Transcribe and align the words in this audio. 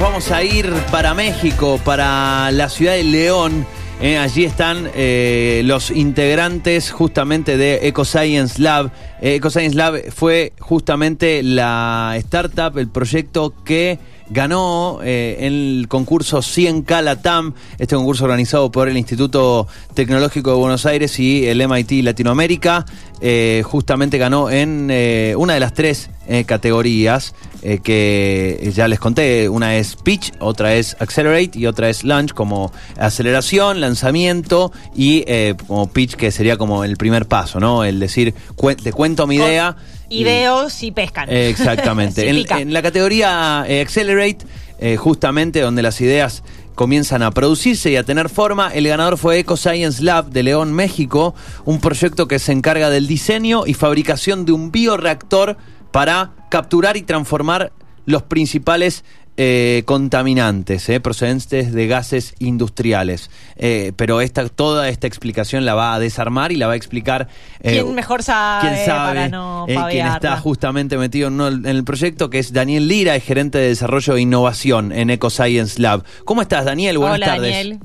vamos 0.00 0.30
a 0.30 0.42
ir 0.42 0.72
para 0.90 1.14
México, 1.14 1.78
para 1.84 2.50
la 2.52 2.68
ciudad 2.68 2.94
de 2.94 3.04
León. 3.04 3.66
Eh, 4.00 4.16
allí 4.16 4.44
están 4.44 4.90
eh, 4.94 5.60
los 5.64 5.90
integrantes 5.90 6.90
justamente 6.90 7.58
de 7.58 7.86
EcoScience 7.86 8.60
Lab. 8.60 8.90
Eh, 9.20 9.34
EcoScience 9.34 9.76
Lab 9.76 10.10
fue 10.10 10.54
justamente 10.58 11.42
la 11.42 12.14
startup, 12.16 12.78
el 12.78 12.88
proyecto 12.88 13.54
que 13.62 13.98
ganó 14.30 15.00
eh, 15.02 15.38
el 15.40 15.86
concurso 15.88 16.38
100K 16.38 17.02
Latam, 17.02 17.54
este 17.78 17.96
concurso 17.96 18.24
organizado 18.24 18.70
por 18.70 18.88
el 18.88 18.96
Instituto 18.96 19.66
Tecnológico 19.94 20.50
de 20.50 20.56
Buenos 20.56 20.86
Aires 20.86 21.18
y 21.18 21.46
el 21.46 21.66
MIT 21.68 22.04
Latinoamérica. 22.04 22.86
Eh, 23.22 23.62
justamente 23.66 24.16
ganó 24.16 24.48
en 24.48 24.88
eh, 24.90 25.34
una 25.36 25.52
de 25.54 25.60
las 25.60 25.74
tres 25.74 26.08
eh, 26.26 26.44
categorías 26.44 27.34
eh, 27.62 27.80
que 27.84 28.72
ya 28.74 28.88
les 28.88 28.98
conté. 28.98 29.48
Una 29.48 29.76
es 29.76 29.96
Pitch, 29.96 30.32
otra 30.38 30.74
es 30.74 30.96
Accelerate 31.00 31.58
y 31.58 31.66
otra 31.66 31.90
es 31.90 32.02
Launch, 32.04 32.32
como 32.32 32.72
aceleración, 32.98 33.80
lanzamiento 33.80 34.72
y 34.94 35.24
como 35.66 35.88
Pitch, 35.88 36.14
que 36.14 36.30
sería 36.30 36.56
como 36.56 36.84
el 36.84 36.96
primer 36.96 37.26
paso, 37.26 37.60
¿no? 37.60 37.84
El 37.84 37.98
decir, 38.00 38.34
cuen- 38.56 38.80
te 38.82 38.92
cuento 38.92 39.26
mi 39.26 39.36
idea. 39.36 39.76
Y- 40.10 40.22
Ideos 40.22 40.82
y 40.82 40.90
pescan. 40.90 41.30
Exactamente. 41.30 42.28
En, 42.50 42.72
la 42.72 42.82
categoría 42.82 43.64
eh, 43.66 43.80
Accelerate, 43.80 44.38
eh, 44.78 44.96
justamente 44.96 45.60
donde 45.60 45.82
las 45.82 46.00
ideas 46.00 46.42
comienzan 46.74 47.22
a 47.22 47.30
producirse 47.30 47.90
y 47.90 47.96
a 47.96 48.02
tener 48.04 48.28
forma, 48.28 48.68
el 48.74 48.86
ganador 48.86 49.18
fue 49.18 49.38
EcoScience 49.38 50.02
Lab 50.02 50.30
de 50.30 50.42
León, 50.42 50.72
México, 50.72 51.34
un 51.64 51.80
proyecto 51.80 52.26
que 52.28 52.38
se 52.38 52.52
encarga 52.52 52.90
del 52.90 53.06
diseño 53.06 53.66
y 53.66 53.74
fabricación 53.74 54.44
de 54.44 54.52
un 54.52 54.70
bioreactor 54.72 55.56
para 55.90 56.32
capturar 56.50 56.96
y 56.96 57.02
transformar 57.02 57.72
los 58.06 58.22
principales 58.22 59.04
eh, 59.42 59.84
contaminantes 59.86 60.86
eh, 60.90 61.00
procedentes 61.00 61.72
de 61.72 61.86
gases 61.86 62.34
industriales. 62.40 63.30
Eh, 63.56 63.92
pero 63.96 64.20
esta, 64.20 64.46
toda 64.50 64.90
esta 64.90 65.06
explicación 65.06 65.64
la 65.64 65.74
va 65.74 65.94
a 65.94 65.98
desarmar 65.98 66.52
y 66.52 66.56
la 66.56 66.66
va 66.66 66.74
a 66.74 66.76
explicar 66.76 67.28
eh, 67.62 67.80
¿Quién 67.80 67.94
mejor 67.94 68.22
sabe, 68.22 68.68
quién 68.68 68.84
sabe 68.84 69.08
para 69.08 69.28
no 69.30 69.64
eh, 69.66 69.66
quién 69.68 69.80
paviarla? 69.80 70.14
está 70.14 70.36
justamente 70.36 70.98
metido 70.98 71.28
en, 71.28 71.34
uno- 71.34 71.48
en 71.48 71.64
el 71.66 71.84
proyecto, 71.84 72.28
que 72.28 72.38
es 72.38 72.52
Daniel 72.52 72.86
Lira, 72.86 73.16
es 73.16 73.24
gerente 73.24 73.56
de 73.56 73.68
desarrollo 73.68 74.16
e 74.16 74.20
innovación 74.20 74.92
en 74.92 75.08
EcoScience 75.08 75.80
Lab. 75.80 76.04
¿Cómo 76.26 76.42
estás, 76.42 76.66
Daniel? 76.66 76.98
Buenas 76.98 77.16
Hola, 77.16 77.26
tardes. 77.26 77.52
Daniel. 77.56 77.78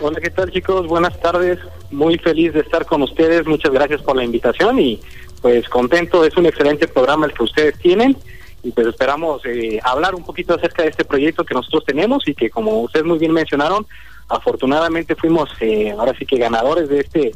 Hola, 0.00 0.18
¿qué 0.20 0.30
tal 0.30 0.50
chicos? 0.50 0.88
Buenas 0.88 1.20
tardes. 1.20 1.60
Muy 1.92 2.18
feliz 2.18 2.54
de 2.54 2.60
estar 2.60 2.84
con 2.86 3.02
ustedes. 3.02 3.46
Muchas 3.46 3.70
gracias 3.70 4.02
por 4.02 4.16
la 4.16 4.24
invitación 4.24 4.80
y 4.80 5.00
pues 5.40 5.68
contento. 5.68 6.24
Es 6.24 6.36
un 6.36 6.46
excelente 6.46 6.88
programa 6.88 7.26
el 7.26 7.32
que 7.34 7.44
ustedes 7.44 7.78
tienen 7.78 8.16
y 8.62 8.70
pues 8.70 8.86
esperamos 8.86 9.42
eh, 9.44 9.80
hablar 9.82 10.14
un 10.14 10.24
poquito 10.24 10.54
acerca 10.54 10.82
de 10.84 10.90
este 10.90 11.04
proyecto 11.04 11.44
que 11.44 11.54
nosotros 11.54 11.84
tenemos 11.84 12.26
y 12.28 12.34
que 12.34 12.48
como 12.50 12.80
ustedes 12.82 13.04
muy 13.04 13.18
bien 13.18 13.32
mencionaron, 13.32 13.86
afortunadamente 14.28 15.14
fuimos 15.16 15.50
eh, 15.60 15.92
ahora 15.98 16.12
sí 16.18 16.24
que 16.26 16.36
ganadores 16.38 16.88
de 16.88 17.00
este 17.00 17.32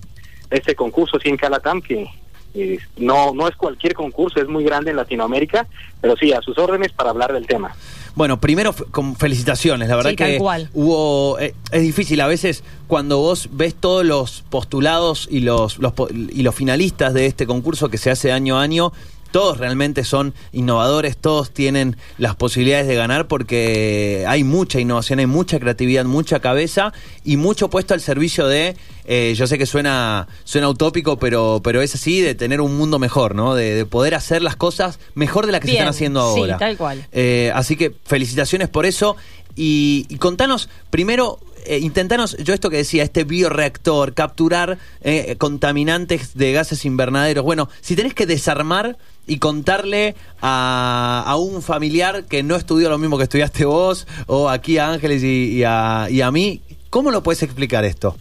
de 0.51 0.57
este 0.59 0.75
concurso 0.77 1.19
100 1.19 1.37
Calatam 1.37 1.81
que 1.83 2.07
eh, 2.55 2.79
no 2.97 3.35
no 3.35 3.49
es 3.49 3.57
cualquier 3.57 3.93
concurso, 3.95 4.41
es 4.41 4.49
muy 4.49 4.65
grande 4.65 4.91
en 4.91 4.97
Latinoamérica, 4.97 5.67
pero 6.01 6.17
sí, 6.17 6.33
a 6.33 6.41
sus 6.41 6.57
órdenes 6.57 6.93
para 6.93 7.11
hablar 7.11 7.33
del 7.33 7.47
tema. 7.47 7.75
Bueno, 8.15 8.41
primero 8.41 8.73
con 8.93 9.15
felicitaciones, 9.15 9.89
la 9.91 9.97
verdad 9.97 10.11
Sí, 10.11 10.17
que 10.17 10.39
cual. 10.39 10.71
hubo 10.73 11.39
eh, 11.39 11.55
es 11.71 11.83
difícil 11.83 12.19
a 12.23 12.27
veces 12.27 12.65
cuando 12.87 13.19
vos 13.19 13.51
ves 13.53 13.75
todos 13.75 14.07
los 14.07 14.43
postulados 14.49 15.29
y 15.31 15.41
los, 15.41 15.79
los 15.79 15.93
po- 15.93 16.09
y 16.11 16.43
los 16.43 16.55
finalistas 16.55 17.13
de 17.13 17.27
este 17.27 17.47
concurso 17.47 17.91
que 17.91 17.99
se 17.99 18.11
hace 18.11 18.33
año 18.33 18.59
a 18.59 18.63
año, 18.63 18.91
todos 19.37 19.59
realmente 19.59 20.03
son 20.03 20.33
innovadores, 20.53 21.19
todos 21.19 21.51
tienen 21.51 21.99
las 22.17 22.37
posibilidades 22.37 22.87
de 22.87 22.95
ganar 22.95 23.29
porque 23.29 24.25
hay 24.27 24.45
mucha 24.45 24.81
innovación, 24.81 25.19
hay 25.19 25.27
mucha 25.27 25.61
creatividad, 25.61 26.07
mucha 26.07 26.41
cabeza 26.41 26.95
y 27.23 27.37
mucho 27.37 27.69
puesto 27.69 27.93
al 27.93 28.01
servicio 28.01 28.47
de, 28.47 28.77
eh, 29.05 29.35
yo 29.37 29.47
sé 29.47 29.59
que 29.59 29.67
suena, 29.67 30.27
suena 30.45 30.71
utópico, 30.71 31.19
pero, 31.19 31.61
pero 31.63 31.83
es 31.83 31.95
así, 31.95 32.23
de 32.23 32.35
tener 32.35 32.63
un 32.63 32.79
mundo 32.79 32.99
mejor, 32.99 33.35
¿no? 33.35 33.55
De, 33.55 33.75
de 33.75 33.85
poder 33.85 34.15
hacer 34.15 34.41
las 34.41 34.57
cosas 34.57 34.99
mejor 35.15 35.45
de 35.45 35.53
las 35.53 35.61
que 35.61 35.67
se 35.67 35.73
están 35.75 35.89
haciendo 35.89 36.33
sí, 36.33 36.41
ahora. 36.41 36.57
tal 36.57 36.79
cual. 36.79 37.07
Eh, 37.13 37.53
así 37.55 37.77
que 37.77 37.93
felicitaciones 38.07 38.71
por 38.71 38.87
eso. 38.87 39.17
Y, 39.55 40.07
y 40.09 40.17
contanos, 40.17 40.71
primero, 40.89 41.41
eh, 41.69 41.79
intentanos, 41.79 42.37
yo 42.39 42.55
esto 42.55 42.71
que 42.71 42.79
decía, 42.79 43.03
este 43.03 43.25
bioreactor, 43.25 44.15
capturar 44.15 44.79
eh, 45.03 45.37
contaminantes 45.39 46.35
de 46.35 46.53
gases 46.53 46.85
invernaderos. 46.85 47.45
Bueno, 47.45 47.69
si 47.81 47.97
tenés 47.97 48.15
que 48.15 48.27
desarmar 48.27 48.97
y 49.27 49.39
contarle 49.39 50.15
a, 50.41 51.25
a 51.27 51.37
un 51.37 51.63
familiar 51.63 52.25
que 52.25 52.43
no 52.43 52.57
estudió 52.57 52.89
lo 52.89 52.99
mismo 52.99 53.19
que 53.19 53.25
estudiaste 53.25 53.65
vos, 53.65 54.07
o 54.27 54.49
aquí 54.49 54.79
a 54.79 54.91
Ángeles 54.91 55.23
y, 55.23 55.65
a, 55.65 56.07
y 56.11 56.21
a 56.21 56.31
mí, 56.31 56.61
¿cómo 56.91 57.11
lo 57.11 57.23
puedes 57.23 57.43
explicar 57.43 57.85
esto? 57.85 58.17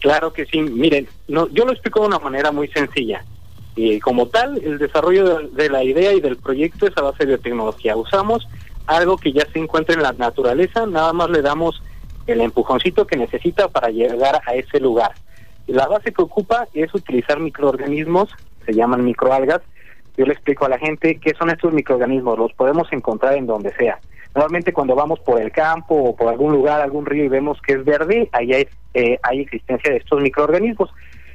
Claro 0.00 0.32
que 0.32 0.46
sí. 0.46 0.60
Miren, 0.60 1.08
no, 1.28 1.48
yo 1.48 1.64
lo 1.64 1.72
explico 1.72 2.00
de 2.00 2.06
una 2.08 2.18
manera 2.18 2.52
muy 2.52 2.68
sencilla. 2.68 3.24
Y 3.74 4.00
como 4.00 4.26
tal, 4.28 4.58
el 4.64 4.78
desarrollo 4.78 5.38
de, 5.38 5.48
de 5.48 5.70
la 5.70 5.84
idea 5.84 6.12
y 6.12 6.20
del 6.20 6.36
proyecto 6.36 6.86
es 6.86 6.96
a 6.96 7.02
base 7.02 7.18
de 7.20 7.26
biotecnología. 7.26 7.94
Usamos 7.96 8.46
algo 8.86 9.16
que 9.16 9.32
ya 9.32 9.46
se 9.52 9.58
encuentra 9.58 9.94
en 9.94 10.02
la 10.02 10.12
naturaleza, 10.12 10.86
nada 10.86 11.12
más 11.12 11.28
le 11.28 11.42
damos 11.42 11.82
el 12.26 12.40
empujoncito 12.40 13.06
que 13.06 13.16
necesita 13.16 13.68
para 13.68 13.88
llegar 13.88 14.40
a 14.46 14.54
ese 14.54 14.80
lugar. 14.80 15.12
La 15.66 15.86
base 15.86 16.12
que 16.12 16.22
ocupa 16.22 16.68
es 16.74 16.94
utilizar 16.94 17.40
microorganismos, 17.40 18.30
se 18.64 18.72
llaman 18.72 19.04
microalgas. 19.04 19.62
Yo 20.16 20.24
le 20.24 20.32
explico 20.32 20.64
a 20.64 20.68
la 20.68 20.78
gente 20.78 21.18
qué 21.20 21.34
son 21.38 21.50
estos 21.50 21.72
microorganismos, 21.72 22.38
los 22.38 22.52
podemos 22.52 22.92
encontrar 22.92 23.34
en 23.34 23.46
donde 23.46 23.74
sea. 23.74 23.98
Normalmente 24.34 24.72
cuando 24.72 24.94
vamos 24.94 25.18
por 25.20 25.40
el 25.40 25.50
campo 25.50 25.94
o 25.94 26.14
por 26.14 26.28
algún 26.28 26.52
lugar, 26.52 26.80
algún 26.80 27.06
río 27.06 27.24
y 27.24 27.28
vemos 27.28 27.60
que 27.62 27.74
es 27.74 27.84
verde, 27.84 28.28
ahí 28.32 28.52
hay, 28.52 28.68
eh, 28.94 29.18
hay 29.22 29.40
existencia 29.40 29.90
de 29.90 29.98
estos 29.98 30.20
microorganismos. 30.20 30.90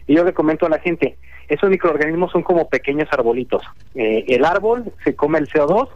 Y 0.07 0.15
yo 0.15 0.23
le 0.23 0.33
comento 0.33 0.65
a 0.65 0.69
la 0.69 0.79
gente, 0.79 1.17
esos 1.47 1.69
microorganismos 1.69 2.31
son 2.31 2.43
como 2.43 2.69
pequeños 2.69 3.09
arbolitos. 3.11 3.63
Eh, 3.95 4.25
el 4.27 4.45
árbol 4.45 4.93
se 5.03 5.15
come 5.15 5.39
el 5.39 5.49
CO2 5.49 5.89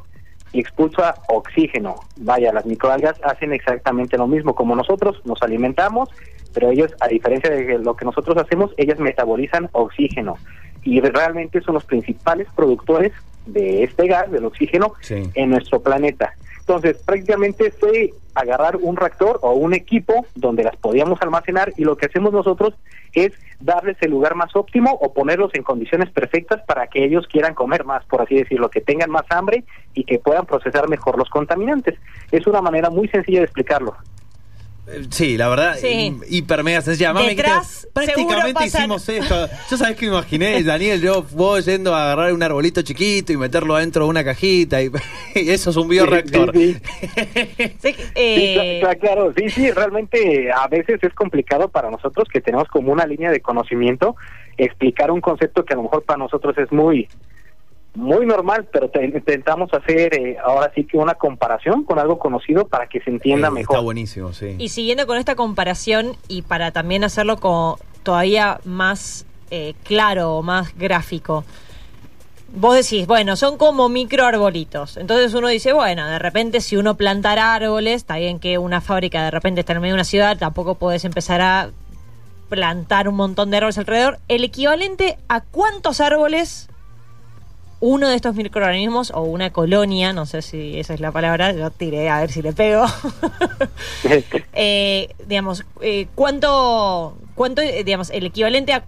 y 0.55 0.59
expulsa 0.61 1.15
oxígeno. 1.27 1.95
Vaya, 2.17 2.53
las 2.53 2.65
microalgas 2.65 3.15
hacen 3.23 3.51
exactamente 3.51 4.17
lo 4.17 4.25
mismo 4.27 4.55
como 4.55 4.75
nosotros, 4.75 5.21
nos 5.25 5.41
alimentamos, 5.41 6.09
pero 6.53 6.69
ellos, 6.71 6.93
a 7.01 7.07
diferencia 7.09 7.49
de 7.51 7.77
lo 7.79 7.95
que 7.95 8.05
nosotros 8.05 8.37
hacemos, 8.37 8.71
ellas 8.77 8.97
metabolizan 8.99 9.67
oxígeno 9.73 10.37
y 10.83 11.01
realmente 11.01 11.59
son 11.61 11.73
los 11.73 11.83
principales 11.83 12.47
productores 12.55 13.11
de 13.45 13.83
este 13.83 14.07
gas, 14.07 14.31
del 14.31 14.45
oxígeno, 14.45 14.93
Sí. 15.01 15.29
en 15.35 15.49
nuestro 15.49 15.81
planeta. 15.81 16.33
Entonces, 16.67 16.97
prácticamente 17.05 17.69
fue 17.69 18.11
agarrar 18.33 18.77
un 18.77 18.97
reactor 18.97 19.39
o 19.43 19.53
un 19.53 19.75
equipo 19.75 20.25
donde 20.33 20.63
las 20.63 20.75
podíamos 20.75 21.21
almacenar 21.21 21.71
y 21.77 21.83
lo 21.83 21.95
que 21.95 22.07
hacemos 22.07 22.33
nosotros 22.33 22.73
es 23.13 23.33
darles 23.59 23.97
el 24.01 24.09
lugar 24.09 24.33
más 24.33 24.55
óptimo 24.55 24.91
o 24.91 25.13
ponerlos 25.13 25.53
en 25.53 25.61
condiciones 25.61 26.09
perfectas 26.09 26.63
para 26.65 26.87
que 26.87 27.05
ellos 27.05 27.27
quieran 27.27 27.53
comer 27.53 27.85
más, 27.85 28.03
por 28.05 28.23
así 28.23 28.35
decirlo, 28.35 28.69
que 28.69 28.81
tengan 28.81 29.11
más 29.11 29.25
hambre 29.29 29.63
y 29.93 30.05
que 30.05 30.17
puedan 30.17 30.47
procesar 30.47 30.89
mejor 30.89 31.19
los 31.19 31.29
contaminantes. 31.29 31.99
Es 32.31 32.47
una 32.47 32.61
manera 32.61 32.89
muy 32.89 33.07
sencilla 33.09 33.39
de 33.39 33.45
explicarlo. 33.45 33.95
Sí, 35.09 35.35
la 35.37 35.47
verdad, 35.49 35.75
Sí. 35.79 35.87
hi- 35.87 36.37
hiper 36.37 36.63
mega 36.63 36.79
sencilla. 36.81 37.09
Además, 37.09 37.23
me 37.23 37.29
dijiste, 37.31 37.87
prácticamente 37.91 38.53
pasan- 38.53 38.81
hicimos 38.81 39.09
esto. 39.09 39.47
Yo 39.71 39.77
sabés 39.77 39.95
que 39.97 40.05
me 40.05 40.11
imaginé, 40.11 40.61
Daniel, 40.63 41.01
yo 41.01 41.23
vos 41.31 41.65
yendo 41.65 41.95
a 41.95 42.03
agarrar 42.03 42.33
un 42.33 42.43
arbolito 42.43 42.81
chiquito 42.83 43.33
y 43.33 43.37
meterlo 43.37 43.75
dentro 43.77 44.03
de 44.03 44.09
una 44.11 44.23
cajita 44.23 44.81
y, 44.83 44.91
y 45.35 45.49
eso 45.49 45.71
es 45.71 45.75
un 45.75 45.87
bioreactor. 45.87 46.51
Sí, 46.53 46.73
Sí, 46.75 47.69
Sí, 47.81 47.95
eh, 48.15 48.79
cla- 48.83 48.89
cla- 48.91 48.99
claro, 48.99 49.33
sí, 49.35 49.49
sí, 49.49 49.71
realmente 49.71 50.51
a 50.51 50.67
veces 50.67 50.99
es 51.03 51.13
complicado 51.13 51.67
para 51.69 51.89
nosotros 51.89 52.27
que 52.31 52.41
tenemos 52.41 52.67
como 52.67 52.91
una 52.91 53.05
línea 53.07 53.31
de 53.31 53.39
conocimiento 53.41 54.15
explicar 54.57 55.09
un 55.11 55.19
concepto 55.19 55.65
que 55.65 55.73
a 55.73 55.77
lo 55.77 55.83
mejor 55.83 56.03
para 56.03 56.17
nosotros 56.19 56.55
es 56.57 56.71
muy 56.71 57.07
muy 57.95 58.25
normal, 58.25 58.67
pero 58.71 58.89
te- 58.89 59.05
intentamos 59.05 59.73
hacer 59.73 60.13
eh, 60.15 60.37
ahora 60.43 60.71
sí 60.75 60.83
que 60.85 60.97
una 60.97 61.15
comparación 61.15 61.83
con 61.83 61.97
algo 61.99 62.19
conocido 62.19 62.67
para 62.67 62.87
que 62.87 62.99
se 63.01 63.09
entienda 63.09 63.47
Eh, 63.47 63.51
mejor. 63.51 63.75
Está 63.75 63.83
buenísimo, 63.83 64.33
sí. 64.33 64.55
Y 64.57 64.69
siguiendo 64.69 65.07
con 65.07 65.17
esta 65.17 65.35
comparación 65.35 66.15
y 66.27 66.41
para 66.43 66.71
también 66.71 67.03
hacerlo 67.03 67.37
como 67.37 67.79
todavía 68.03 68.59
más 68.65 69.25
eh, 69.51 69.73
claro 69.83 70.35
o 70.37 70.41
más 70.43 70.75
gráfico, 70.77 71.43
vos 72.53 72.75
decís, 72.75 73.07
bueno, 73.07 73.35
son 73.35 73.57
como 73.57 73.89
microarbolitos. 73.89 74.97
Entonces 74.97 75.33
uno 75.33 75.47
dice, 75.47 75.73
bueno, 75.73 76.05
de 76.07 76.19
repente 76.19 76.61
si 76.61 76.77
uno 76.77 76.95
plantara 76.95 77.53
árboles, 77.53 77.95
está 77.95 78.17
bien 78.17 78.39
que 78.39 78.57
una 78.57 78.81
fábrica 78.81 79.23
de 79.23 79.31
repente 79.31 79.61
está 79.61 79.73
en 79.73 79.81
medio 79.81 79.93
de 79.93 79.97
una 79.97 80.03
ciudad, 80.03 80.37
tampoco 80.37 80.75
podés 80.75 81.05
empezar 81.05 81.41
a 81.41 81.69
plantar 82.49 83.07
un 83.07 83.15
montón 83.15 83.49
de 83.51 83.57
árboles 83.57 83.77
alrededor. 83.77 84.19
El 84.27 84.43
equivalente 84.43 85.17
a 85.27 85.41
cuántos 85.41 85.99
árboles 85.99 86.69
uno 87.87 88.09
de 88.09 88.15
estos 88.15 88.33
microorganismos 88.33 89.11
o 89.11 89.21
una 89.21 89.51
colonia, 89.51 90.11
no 90.11 90.25
sé 90.25 90.41
si 90.41 90.79
esa 90.79 90.95
es 90.95 90.99
la 91.01 91.11
palabra, 91.11 91.51
yo 91.53 91.69
tiré 91.69 92.09
a 92.09 92.19
ver 92.21 92.31
si 92.31 92.41
le 92.41 92.51
pego. 92.51 92.83
eh, 94.53 95.09
digamos, 95.27 95.63
eh, 95.81 96.07
¿cuánto, 96.15 97.15
cuánto, 97.35 97.61
eh, 97.61 97.83
digamos, 97.83 98.09
el 98.09 98.25
equivalente 98.25 98.73
a 98.73 98.83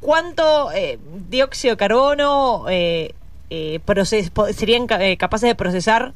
cuánto 0.00 0.70
eh, 0.72 0.98
dióxido 1.30 1.72
de 1.72 1.76
carbono 1.78 2.66
eh, 2.68 3.14
eh, 3.48 3.80
proces- 3.86 4.30
serían 4.52 4.86
ca- 4.86 4.98
capaces 5.16 5.48
de 5.48 5.54
procesar 5.54 6.12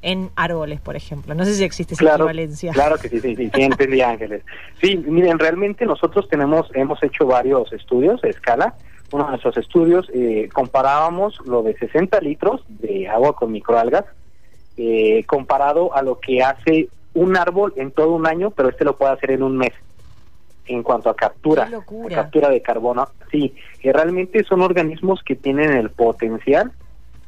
en 0.00 0.30
árboles, 0.36 0.80
por 0.80 0.96
ejemplo. 0.96 1.34
No 1.34 1.44
sé 1.44 1.54
si 1.54 1.62
existe 1.62 1.92
esa 1.92 2.00
Claro, 2.00 2.24
equivalencia. 2.24 2.72
claro 2.72 2.96
que 2.96 3.10
sí, 3.10 3.20
sí, 3.20 3.36
sí, 3.36 3.50
sí, 3.54 3.60
entendí, 3.62 4.00
Ángeles. 4.00 4.42
Sí, 4.80 4.96
miren, 4.96 5.38
realmente 5.38 5.84
nosotros 5.84 6.26
tenemos, 6.30 6.68
hemos 6.74 7.02
hecho 7.02 7.26
varios 7.26 7.70
estudios 7.74 8.22
de 8.22 8.30
escala. 8.30 8.74
Uno 9.12 9.24
de 9.24 9.30
nuestros 9.30 9.56
estudios 9.56 10.08
eh, 10.14 10.48
comparábamos 10.52 11.38
lo 11.46 11.62
de 11.62 11.76
60 11.76 12.20
litros 12.20 12.62
de 12.68 13.08
agua 13.08 13.34
con 13.34 13.50
microalgas 13.50 14.04
eh, 14.76 15.24
comparado 15.26 15.94
a 15.94 16.02
lo 16.02 16.20
que 16.20 16.42
hace 16.42 16.88
un 17.14 17.36
árbol 17.36 17.72
en 17.76 17.90
todo 17.90 18.12
un 18.12 18.26
año, 18.26 18.50
pero 18.50 18.68
este 18.68 18.84
lo 18.84 18.96
puede 18.96 19.12
hacer 19.12 19.32
en 19.32 19.42
un 19.42 19.56
mes 19.56 19.72
en 20.66 20.82
cuanto 20.82 21.10
a 21.10 21.16
captura, 21.16 21.68
captura 22.08 22.48
de 22.48 22.62
carbono. 22.62 23.08
Sí, 23.30 23.54
que 23.80 23.92
realmente 23.92 24.44
son 24.44 24.62
organismos 24.62 25.22
que 25.24 25.34
tienen 25.34 25.72
el 25.72 25.90
potencial 25.90 26.72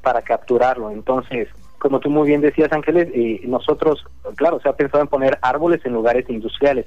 para 0.01 0.23
capturarlo. 0.23 0.91
Entonces, 0.91 1.49
como 1.79 1.99
tú 1.99 2.09
muy 2.11 2.29
bien 2.29 2.41
decías, 2.41 2.73
Ángeles, 2.73 3.09
eh, 3.13 3.41
nosotros, 3.45 4.05
claro, 4.37 4.61
se 4.61 4.69
ha 4.69 4.75
pensado 4.75 5.03
en 5.03 5.09
poner 5.09 5.39
árboles 5.43 5.85
en 5.85 5.93
lugares 5.93 6.29
industriales. 6.31 6.87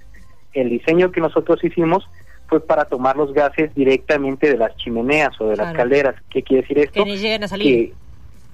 El 0.53 0.69
diseño 0.69 1.11
que 1.11 1.19
nosotros 1.19 1.61
hicimos 1.63 2.07
fue 2.47 2.59
para 2.59 2.85
tomar 2.85 3.17
los 3.17 3.33
gases 3.33 3.73
directamente 3.75 4.49
de 4.49 4.57
las 4.57 4.75
chimeneas 4.77 5.39
o 5.39 5.47
de 5.47 5.57
las 5.57 5.73
calderas. 5.73 6.15
¿Qué 6.29 6.43
quiere 6.43 6.61
decir 6.61 6.79
esto? 6.79 7.03
Que 7.03 7.09
ni 7.09 7.17
lleguen 7.17 7.43
a 7.43 7.47
salir. 7.47 7.89
que 7.89 7.93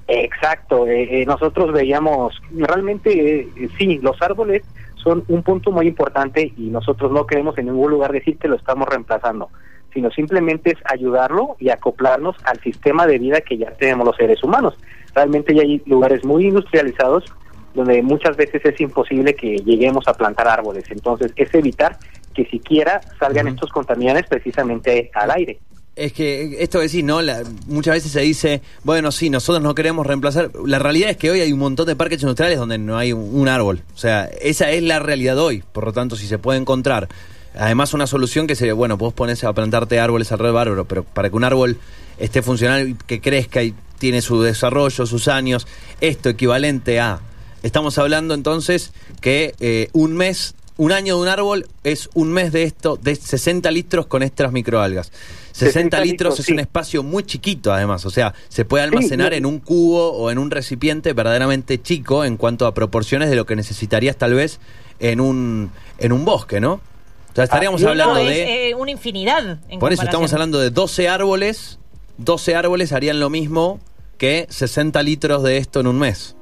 exacto 0.08 0.88
eh, 0.88 1.22
eh, 1.22 1.26
nosotros 1.26 1.72
veíamos 1.72 2.42
realmente 2.52 3.42
eh, 3.42 3.70
sí 3.78 4.00
los 4.00 4.22
árboles 4.22 4.64
son 4.96 5.24
un 5.28 5.42
punto 5.42 5.72
muy 5.72 5.88
importante 5.88 6.52
y 6.58 6.64
nosotros 6.64 7.12
no 7.12 7.26
queremos 7.26 7.58
en 7.58 7.68
ningún 7.68 7.92
lugar 7.92 8.12
decir 8.12 8.38
que 8.38 8.48
lo 8.48 8.56
estamos 8.56 8.88
reemplazando 8.90 9.50
sino 9.94 10.10
simplemente 10.12 10.72
es 10.72 10.78
ayudarlo 10.86 11.56
y 11.60 11.70
acoplarnos 11.70 12.36
al 12.44 12.60
sistema 12.62 13.06
de 13.08 13.20
vida 13.20 13.42
que 13.42 13.58
ya 13.58 13.72
tenemos 13.72 14.06
los 14.06 14.16
seres 14.18 14.44
humanos 14.44 14.76
realmente 15.16 15.56
ya 15.56 15.62
hay 15.62 15.82
lugares 15.86 16.26
muy 16.26 16.48
industrializados 16.48 17.26
donde 17.74 18.02
muchas 18.02 18.36
veces 18.36 18.66
es 18.66 18.82
imposible 18.82 19.34
que 19.34 19.58
lleguemos 19.60 20.08
a 20.08 20.14
plantar 20.14 20.48
árboles 20.48 20.86
entonces 20.90 21.32
es 21.36 21.54
evitar 21.54 21.98
que 22.32 22.46
siquiera 22.46 23.02
salgan 23.20 23.48
estos 23.48 23.70
contaminantes 23.72 24.26
precisamente 24.28 25.12
al 25.14 25.32
aire 25.32 25.60
Es 25.96 26.14
que 26.14 26.58
esto 26.64 26.80
que 26.80 26.86
decís, 26.86 27.04
¿no? 27.04 27.22
La- 27.22 27.44
muchas 27.68 27.96
veces 27.96 28.12
se 28.12 28.22
dice, 28.22 28.62
bueno, 28.84 29.12
sí, 29.12 29.30
nosotros 29.30 29.62
no 29.62 29.76
queremos 29.76 30.06
reemplazar. 30.08 30.50
La 30.66 30.80
realidad 30.80 31.10
es 31.12 31.18
que 31.18 31.30
hoy 31.30 31.42
hay 31.42 31.52
un 31.52 31.60
montón 31.60 31.86
de 31.86 31.96
parques 31.96 32.22
industriales 32.22 32.58
donde 32.58 32.78
no 32.78 32.98
hay 32.98 33.12
un, 33.14 33.30
un 33.36 33.48
árbol. 33.50 33.82
O 33.94 33.98
sea, 33.98 34.26
esa 34.42 34.72
es 34.72 34.82
la 34.84 35.00
realidad 35.00 35.38
hoy. 35.38 35.64
Por 35.74 35.86
lo 35.86 35.92
tanto, 35.94 36.16
si 36.16 36.28
se 36.28 36.38
puede 36.40 36.60
encontrar, 36.60 37.10
además 37.56 37.94
una 37.94 38.08
solución 38.08 38.48
que 38.48 38.56
sería, 38.56 38.74
bueno, 38.74 38.96
vos 38.98 39.14
pones 39.14 39.44
a 39.44 39.52
plantarte 39.54 40.00
árboles 40.00 40.32
alrededor, 40.32 40.56
bárbaro, 40.56 40.86
pero 40.86 41.04
para 41.04 41.30
que 41.30 41.36
un 41.36 41.44
árbol 41.44 41.78
esté 42.18 42.42
funcional 42.42 42.90
y 42.90 42.94
que 43.06 43.20
crezca 43.20 43.62
y 43.62 43.74
tiene 44.00 44.22
su 44.22 44.42
desarrollo, 44.42 45.06
sus 45.06 45.28
años, 45.28 45.68
esto 46.00 46.30
equivalente 46.30 47.00
a... 47.02 47.20
Estamos 47.64 47.98
hablando 48.00 48.34
entonces 48.34 48.92
que 49.20 49.54
eh, 49.60 49.90
un 49.94 50.14
mes, 50.14 50.56
un 50.82 50.92
año 50.92 51.16
de 51.16 51.22
un 51.22 51.28
árbol 51.28 51.68
es 51.84 52.10
un 52.16 52.32
mes 52.32 52.52
de 52.52 52.64
esto, 52.64 52.98
de 53.00 53.16
60 53.16 53.70
litros 53.70 54.08
con 54.08 54.24
estas 54.24 54.52
microalgas. 54.52 55.12
60, 55.52 55.98
60 55.98 56.00
litros 56.00 56.40
es 56.40 56.48
sí. 56.48 56.54
un 56.54 56.60
espacio 56.60 57.04
muy 57.04 57.22
chiquito 57.22 57.72
además, 57.72 58.04
o 58.08 58.10
sea, 58.10 58.34
se 58.50 58.66
puede 58.66 58.84
almacenar 58.84 59.36
en 59.36 59.46
un 59.46 59.60
cubo 59.60 60.12
o 60.14 60.32
en 60.32 60.40
un 60.40 60.50
recipiente 60.50 61.14
verdaderamente 61.14 61.80
chico 61.80 62.26
en 62.26 62.36
cuanto 62.36 62.66
a 62.66 62.74
proporciones 62.74 63.30
de 63.30 63.36
lo 63.36 63.46
que 63.46 63.56
necesitarías 63.56 64.18
tal 64.18 64.34
vez 64.34 64.60
en 65.00 65.22
un 65.22 65.70
en 66.00 66.14
un 66.14 66.26
bosque, 66.26 66.60
¿no? 66.60 66.74
O 66.74 67.36
sea, 67.36 67.44
estaríamos 67.44 67.82
es. 67.82 67.88
hablando 67.88 68.16
No, 68.16 68.20
es 68.20 68.30
de 68.30 68.70
eh, 68.70 68.76
una 68.76 68.90
infinidad. 68.90 69.60
en 69.70 69.80
por 69.80 69.94
eso 69.94 70.02
estamos 70.02 70.34
hablando 70.34 70.60
de 70.60 70.72
12 70.72 71.08
árboles, 71.08 71.78
12 72.18 72.56
árboles 72.56 72.92
harían 72.92 73.20
lo 73.20 73.30
mismo 73.30 73.80
que 74.18 74.48
60 74.50 75.04
litros 75.04 75.44
de 75.44 75.58
esto 75.58 75.80
en 75.80 75.86
un 75.86 76.00
mes. 76.00 76.36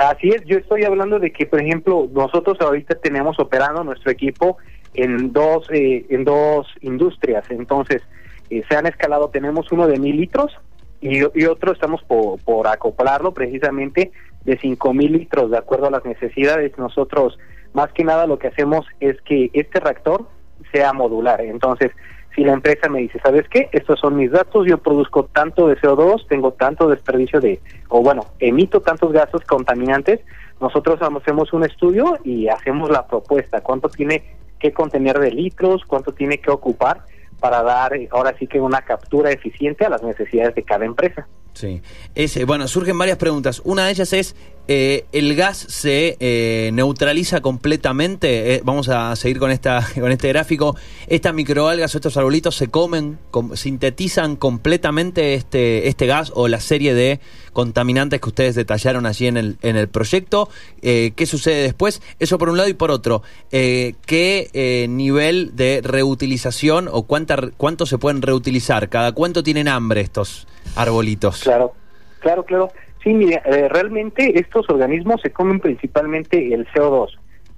Así 0.00 0.30
es, 0.30 0.42
yo 0.46 0.56
estoy 0.56 0.84
hablando 0.84 1.18
de 1.18 1.30
que, 1.30 1.44
por 1.44 1.60
ejemplo, 1.60 2.08
nosotros 2.10 2.58
ahorita 2.58 2.94
tenemos 2.94 3.38
operando 3.38 3.84
nuestro 3.84 4.10
equipo 4.10 4.56
en 4.94 5.30
dos 5.30 5.68
eh, 5.70 6.06
en 6.08 6.24
dos 6.24 6.66
industrias, 6.80 7.44
entonces 7.50 8.00
eh, 8.48 8.62
se 8.66 8.76
han 8.76 8.86
escalado, 8.86 9.28
tenemos 9.28 9.70
uno 9.70 9.86
de 9.86 9.98
mil 9.98 10.16
litros 10.16 10.56
y, 11.02 11.18
y 11.18 11.44
otro 11.44 11.72
estamos 11.72 12.02
por, 12.04 12.40
por 12.40 12.66
acoplarlo 12.66 13.34
precisamente 13.34 14.10
de 14.46 14.58
cinco 14.58 14.94
mil 14.94 15.12
litros, 15.12 15.50
de 15.50 15.58
acuerdo 15.58 15.88
a 15.88 15.90
las 15.90 16.04
necesidades. 16.06 16.78
Nosotros, 16.78 17.38
más 17.74 17.92
que 17.92 18.02
nada, 18.02 18.26
lo 18.26 18.38
que 18.38 18.48
hacemos 18.48 18.86
es 19.00 19.20
que 19.20 19.50
este 19.52 19.80
reactor 19.80 20.28
sea 20.72 20.94
modular, 20.94 21.42
entonces 21.42 21.90
si 22.34 22.44
la 22.44 22.52
empresa 22.52 22.88
me 22.88 23.00
dice, 23.00 23.18
¿sabes 23.22 23.48
qué? 23.48 23.68
Estos 23.72 23.98
son 24.00 24.16
mis 24.16 24.30
datos, 24.30 24.66
yo 24.66 24.78
produzco 24.78 25.24
tanto 25.24 25.66
de 25.68 25.76
CO2, 25.76 26.26
tengo 26.28 26.52
tanto 26.52 26.88
desperdicio 26.88 27.40
de, 27.40 27.60
o 27.88 28.02
bueno, 28.02 28.26
emito 28.38 28.80
tantos 28.80 29.12
gases 29.12 29.40
contaminantes, 29.46 30.20
nosotros 30.60 31.00
hacemos 31.00 31.52
un 31.52 31.64
estudio 31.64 32.18
y 32.22 32.48
hacemos 32.48 32.90
la 32.90 33.06
propuesta, 33.06 33.62
cuánto 33.62 33.88
tiene 33.88 34.22
que 34.58 34.72
contener 34.72 35.18
de 35.18 35.30
litros, 35.32 35.84
cuánto 35.86 36.12
tiene 36.12 36.38
que 36.38 36.50
ocupar 36.50 37.02
para 37.40 37.62
dar 37.62 37.92
ahora 38.10 38.34
sí 38.38 38.46
que 38.46 38.60
una 38.60 38.82
captura 38.82 39.30
eficiente 39.30 39.86
a 39.86 39.88
las 39.88 40.02
necesidades 40.02 40.54
de 40.54 40.62
cada 40.62 40.84
empresa. 40.84 41.26
Sí. 41.54 41.82
Es, 42.14 42.36
eh, 42.36 42.44
bueno, 42.44 42.66
surgen 42.68 42.96
varias 42.96 43.18
preguntas. 43.18 43.60
Una 43.64 43.84
de 43.86 43.92
ellas 43.92 44.12
es, 44.12 44.34
eh, 44.68 45.04
¿el 45.12 45.34
gas 45.34 45.58
se 45.68 46.16
eh, 46.20 46.70
neutraliza 46.72 47.40
completamente? 47.40 48.54
Eh, 48.54 48.60
vamos 48.64 48.88
a 48.88 49.14
seguir 49.16 49.38
con 49.40 49.50
esta 49.50 49.86
con 50.00 50.12
este 50.12 50.28
gráfico. 50.28 50.76
¿Estas 51.08 51.34
microalgas 51.34 51.94
o 51.94 51.98
estos 51.98 52.16
arbolitos 52.16 52.54
se 52.56 52.68
comen, 52.68 53.18
com- 53.30 53.56
sintetizan 53.56 54.36
completamente 54.36 55.34
este, 55.34 55.88
este 55.88 56.06
gas 56.06 56.32
o 56.34 56.46
la 56.48 56.60
serie 56.60 56.94
de 56.94 57.20
contaminantes 57.52 58.20
que 58.20 58.28
ustedes 58.28 58.54
detallaron 58.54 59.04
allí 59.06 59.26
en 59.26 59.36
el, 59.36 59.58
en 59.62 59.76
el 59.76 59.88
proyecto? 59.88 60.48
Eh, 60.82 61.12
¿Qué 61.16 61.26
sucede 61.26 61.62
después? 61.62 62.00
Eso 62.20 62.38
por 62.38 62.48
un 62.48 62.56
lado 62.56 62.68
y 62.68 62.74
por 62.74 62.90
otro, 62.92 63.22
¿qué 63.50 64.86
nivel 64.88 65.56
de 65.56 65.80
reutilización 65.82 66.88
o 66.90 67.02
cuánta, 67.02 67.36
cuánto 67.56 67.86
se 67.86 67.98
pueden 67.98 68.22
reutilizar? 68.22 68.88
¿Cada 68.88 69.12
cuánto 69.12 69.42
tienen 69.42 69.66
hambre 69.68 70.00
estos 70.00 70.46
arbolitos? 70.76 71.42
Claro, 71.42 71.72
claro, 72.20 72.44
claro. 72.44 72.70
Sí, 73.02 73.14
mire, 73.14 73.40
eh, 73.44 73.68
realmente 73.68 74.38
estos 74.38 74.68
organismos 74.68 75.20
se 75.22 75.30
comen 75.30 75.60
principalmente 75.60 76.52
el 76.52 76.66
CO2. 76.68 77.08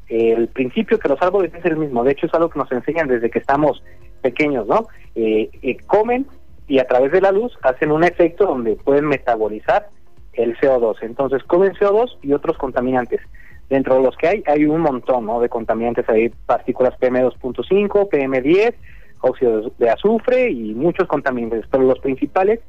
El 0.08 0.48
principio 0.48 0.98
que 0.98 1.08
los 1.08 1.20
árboles 1.22 1.52
es 1.54 1.64
el 1.64 1.76
mismo, 1.76 2.04
de 2.04 2.12
hecho 2.12 2.26
es 2.26 2.34
algo 2.34 2.50
que 2.50 2.58
nos 2.58 2.70
enseñan 2.70 3.08
desde 3.08 3.30
que 3.30 3.38
estamos 3.38 3.82
pequeños, 4.20 4.66
¿no? 4.66 4.86
Eh, 5.14 5.50
eh, 5.62 5.76
comen 5.86 6.26
y 6.68 6.78
a 6.78 6.86
través 6.86 7.12
de 7.12 7.20
la 7.20 7.32
luz 7.32 7.52
hacen 7.62 7.90
un 7.90 8.04
efecto 8.04 8.46
donde 8.46 8.76
pueden 8.76 9.06
metabolizar 9.06 9.88
el 10.34 10.56
CO2. 10.58 10.96
Entonces 11.02 11.42
comen 11.44 11.72
CO2 11.72 12.18
y 12.22 12.32
otros 12.32 12.56
contaminantes. 12.56 13.20
Dentro 13.68 13.96
de 13.96 14.02
los 14.02 14.16
que 14.16 14.28
hay, 14.28 14.42
hay 14.46 14.64
un 14.64 14.80
montón 14.80 15.26
¿no? 15.26 15.40
de 15.40 15.48
contaminantes, 15.48 16.08
hay 16.08 16.28
partículas 16.28 16.94
PM2.5, 17.00 18.08
PM10, 18.10 18.74
óxido 19.22 19.72
de 19.78 19.90
azufre 19.90 20.50
y 20.50 20.74
muchos 20.74 21.08
contaminantes, 21.08 21.64
pero 21.70 21.84
los 21.84 21.98
principales 22.00 22.60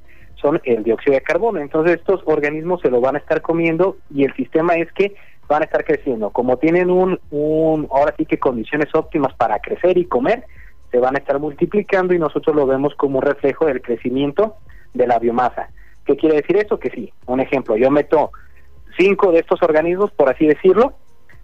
son 0.44 0.62
el 0.66 0.84
dióxido 0.84 1.14
de 1.16 1.22
carbono. 1.22 1.60
Entonces 1.60 1.96
estos 1.96 2.22
organismos 2.26 2.82
se 2.82 2.92
lo 2.92 3.02
van 3.02 3.16
a 3.16 3.20
estar 3.20 3.42
comiendo 3.42 3.98
y 4.14 4.26
el 4.26 4.36
sistema 4.36 4.76
es 4.76 4.92
que 4.92 5.16
van 5.48 5.64
a 5.64 5.66
estar 5.66 5.84
creciendo. 5.84 6.30
Como 6.30 6.58
tienen 6.58 6.92
un, 6.92 7.20
un 7.32 7.88
ahora 7.90 8.14
sí 8.18 8.26
que 8.26 8.38
condiciones 8.38 8.94
óptimas 8.94 9.34
para 9.34 9.58
crecer 9.60 9.98
y 9.98 10.06
comer, 10.06 10.44
se 10.92 11.00
van 11.00 11.16
a 11.16 11.20
estar 11.20 11.40
multiplicando 11.40 12.14
y 12.14 12.20
nosotros 12.20 12.56
lo 12.56 12.68
vemos 12.68 12.94
como 12.96 13.18
un 13.18 13.24
reflejo 13.24 13.66
del 13.66 13.82
crecimiento 13.82 14.58
de 14.94 15.08
la 15.08 15.18
biomasa. 15.18 15.70
¿Qué 16.06 16.16
quiere 16.18 16.36
decir 16.36 16.58
eso? 16.58 16.78
Que 16.78 16.92
sí, 16.92 17.12
un 17.26 17.40
ejemplo, 17.40 17.78
yo 17.78 17.90
meto 17.90 18.32
cinco 18.98 19.32
de 19.32 19.40
estos 19.40 19.64
organismos, 19.64 20.12
por 20.12 20.30
así 20.30 20.46
decirlo, 20.46 20.94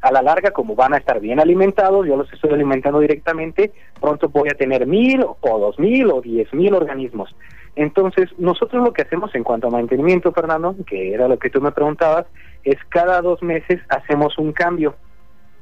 a 0.01 0.11
la 0.11 0.21
larga, 0.21 0.51
como 0.51 0.75
van 0.75 0.93
a 0.93 0.97
estar 0.97 1.19
bien 1.19 1.39
alimentados, 1.39 2.05
yo 2.07 2.15
los 2.15 2.31
estoy 2.31 2.51
alimentando 2.51 2.99
directamente, 2.99 3.71
pronto 3.99 4.29
voy 4.29 4.49
a 4.49 4.57
tener 4.57 4.85
mil 4.85 5.23
o 5.23 5.59
dos 5.59 5.77
mil 5.79 6.09
o 6.11 6.21
diez 6.21 6.53
mil 6.53 6.73
organismos. 6.73 7.35
Entonces, 7.75 8.29
nosotros 8.37 8.83
lo 8.83 8.93
que 8.93 9.03
hacemos 9.03 9.33
en 9.35 9.43
cuanto 9.43 9.67
a 9.67 9.71
mantenimiento, 9.71 10.31
Fernando, 10.31 10.75
que 10.85 11.13
era 11.13 11.27
lo 11.27 11.39
que 11.39 11.49
tú 11.49 11.61
me 11.61 11.71
preguntabas, 11.71 12.25
es 12.63 12.77
cada 12.89 13.21
dos 13.21 13.41
meses 13.41 13.79
hacemos 13.89 14.37
un 14.37 14.51
cambio. 14.51 14.95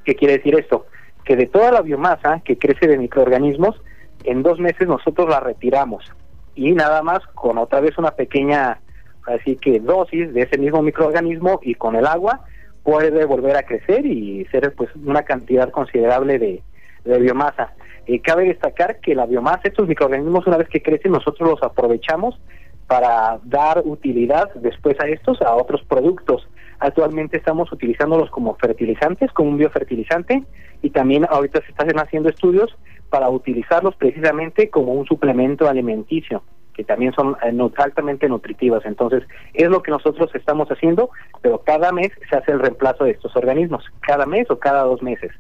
¿Qué 0.04 0.16
quiere 0.16 0.38
decir 0.38 0.58
esto? 0.58 0.88
Que 1.24 1.36
de 1.36 1.48
toda 1.48 1.72
la 1.72 1.82
biomasa 1.82 2.42
que 2.44 2.58
crece 2.58 2.88
de 2.88 2.98
microorganismos, 2.98 3.80
en 4.24 4.42
dos 4.42 4.60
meses 4.60 4.88
nosotros 4.88 5.30
la 5.30 5.40
retiramos 5.40 6.12
y 6.58 6.72
nada 6.74 7.04
más 7.04 7.20
con 7.36 7.58
otra 7.60 7.80
vez 7.82 7.98
una 7.98 8.12
pequeña, 8.12 8.80
así 9.28 9.56
que 9.58 9.80
dosis 9.80 10.34
de 10.34 10.42
ese 10.42 10.58
mismo 10.58 10.82
microorganismo 10.82 11.60
y 11.62 11.76
con 11.76 11.96
el 11.96 12.08
agua 12.08 12.42
puede 12.84 13.26
volver 13.26 13.56
a 13.58 13.64
crecer 13.64 14.06
y 14.06 14.44
ser 14.46 14.74
pues 14.76 14.90
una 14.96 15.24
cantidad 15.24 15.70
considerable 15.70 16.40
de, 16.40 16.64
de 17.06 17.20
biomasa. 17.20 17.74
Eh, 18.08 18.22
cabe 18.22 18.46
destacar 18.46 19.00
que 19.02 19.16
la 19.16 19.26
biomasa, 19.26 19.62
estos 19.66 19.88
microorganismos 19.88 20.48
una 20.48 20.58
vez 20.58 20.70
que 20.70 20.82
crecen 20.82 21.12
nosotros 21.12 21.50
los 21.50 21.64
aprovechamos 21.64 22.40
para 22.88 23.40
dar 23.44 23.82
utilidad 23.86 24.54
después 24.56 24.98
a 25.02 25.08
estos 25.08 25.42
a 25.42 25.54
otros 25.54 25.84
productos. 25.84 26.48
Actualmente 26.80 27.38
estamos 27.38 27.72
utilizándolos 27.72 28.30
como 28.30 28.56
fertilizantes, 28.56 29.32
como 29.34 29.50
un 29.50 29.58
biofertilizante 29.58 30.44
y 30.82 30.90
también 30.92 31.26
ahorita 31.30 31.62
se 31.62 31.72
están 31.72 32.00
haciendo 32.00 32.30
estudios 32.30 32.74
para 33.10 33.30
utilizarlos 33.30 33.96
precisamente 33.96 34.70
como 34.70 34.94
un 34.94 35.06
suplemento 35.06 35.68
alimenticio. 35.68 36.44
que 36.74 36.84
también 36.84 37.12
son 37.14 37.36
eh, 37.44 37.72
altamente 37.78 38.30
nutritivas. 38.30 38.86
Entonces, 38.86 39.24
es 39.56 39.68
lo 39.68 39.82
que 39.82 39.90
nosotros 39.90 40.30
estamos 40.36 40.70
haciendo, 40.70 41.10
pero 41.42 41.64
cada 41.64 41.92
mes 41.92 42.12
se 42.30 42.36
hace 42.36 42.52
el 42.52 42.60
reemplazo 42.60 43.04
de 43.04 43.12
estos 43.12 43.36
organismos, 43.36 43.84
cada 44.02 44.28
mes 44.28 44.46
o 44.52 44.60
cada 44.60 44.84
dos 44.84 45.02
meses. 45.02 45.32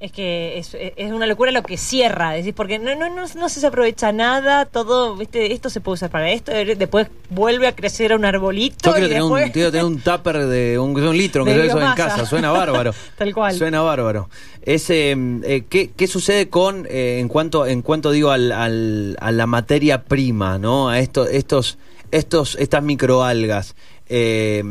Es 0.00 0.12
que 0.12 0.58
es, 0.58 0.76
es, 0.78 1.10
una 1.10 1.26
locura 1.26 1.50
lo 1.50 1.64
que 1.64 1.76
cierra, 1.76 2.30
decir, 2.30 2.54
porque 2.54 2.78
no, 2.78 2.94
no, 2.94 3.08
no, 3.12 3.26
no, 3.26 3.48
se 3.48 3.66
aprovecha 3.66 4.12
nada, 4.12 4.64
todo, 4.64 5.16
¿viste? 5.16 5.52
esto 5.52 5.70
se 5.70 5.80
puede 5.80 5.94
usar 5.94 6.10
para 6.10 6.30
esto, 6.30 6.52
después 6.52 7.08
vuelve 7.30 7.66
a 7.66 7.74
crecer 7.74 8.14
un 8.14 8.24
arbolito. 8.24 8.76
Yo 8.90 8.92
quiero, 8.92 9.08
tener, 9.08 9.22
un, 9.24 9.50
quiero 9.50 9.72
tener 9.72 9.84
un 9.84 9.98
tupper 9.98 10.46
de 10.46 10.78
un, 10.78 10.96
un 10.96 11.18
litro, 11.18 11.44
que 11.44 11.66
eso 11.66 11.80
en 11.80 11.94
casa, 11.94 12.26
suena 12.26 12.52
bárbaro. 12.52 12.94
Tal 13.18 13.34
cual. 13.34 13.54
Suena 13.54 13.80
bárbaro. 13.80 14.30
Ese, 14.62 15.16
eh, 15.42 15.64
¿qué, 15.68 15.90
¿qué, 15.96 16.06
sucede 16.06 16.48
con, 16.48 16.86
eh, 16.88 17.18
en 17.18 17.26
cuanto 17.26 17.66
en 17.66 17.82
cuanto 17.82 18.12
digo, 18.12 18.30
al, 18.30 18.52
al, 18.52 19.16
a 19.20 19.32
la 19.32 19.46
materia 19.46 20.04
prima, 20.04 20.58
¿no? 20.58 20.90
A 20.90 21.00
esto, 21.00 21.26
estos, 21.26 21.76
estos, 22.12 22.56
estas 22.60 22.84
microalgas. 22.84 23.74
Eh, 24.10 24.62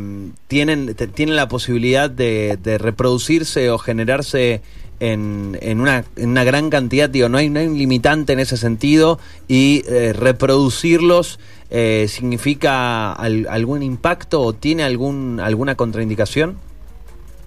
tienen, 0.48 0.94
tienen 0.94 1.36
la 1.36 1.48
posibilidad 1.48 2.08
de, 2.08 2.58
de 2.60 2.78
reproducirse 2.78 3.70
o 3.70 3.78
generarse 3.78 4.62
en, 5.00 5.58
en, 5.60 5.80
una, 5.80 6.04
en 6.16 6.30
una 6.30 6.44
gran 6.44 6.70
cantidad, 6.70 7.08
digo, 7.08 7.28
no 7.28 7.38
hay, 7.38 7.50
no 7.50 7.60
hay 7.60 7.66
un 7.66 7.78
limitante 7.78 8.32
en 8.32 8.40
ese 8.40 8.56
sentido 8.56 9.18
y 9.46 9.82
eh, 9.88 10.12
reproducirlos 10.12 11.38
eh, 11.70 12.06
significa 12.08 13.12
algún 13.12 13.82
impacto 13.82 14.40
o 14.40 14.52
tiene 14.54 14.84
algún 14.84 15.38
alguna 15.40 15.74
contraindicación? 15.74 16.56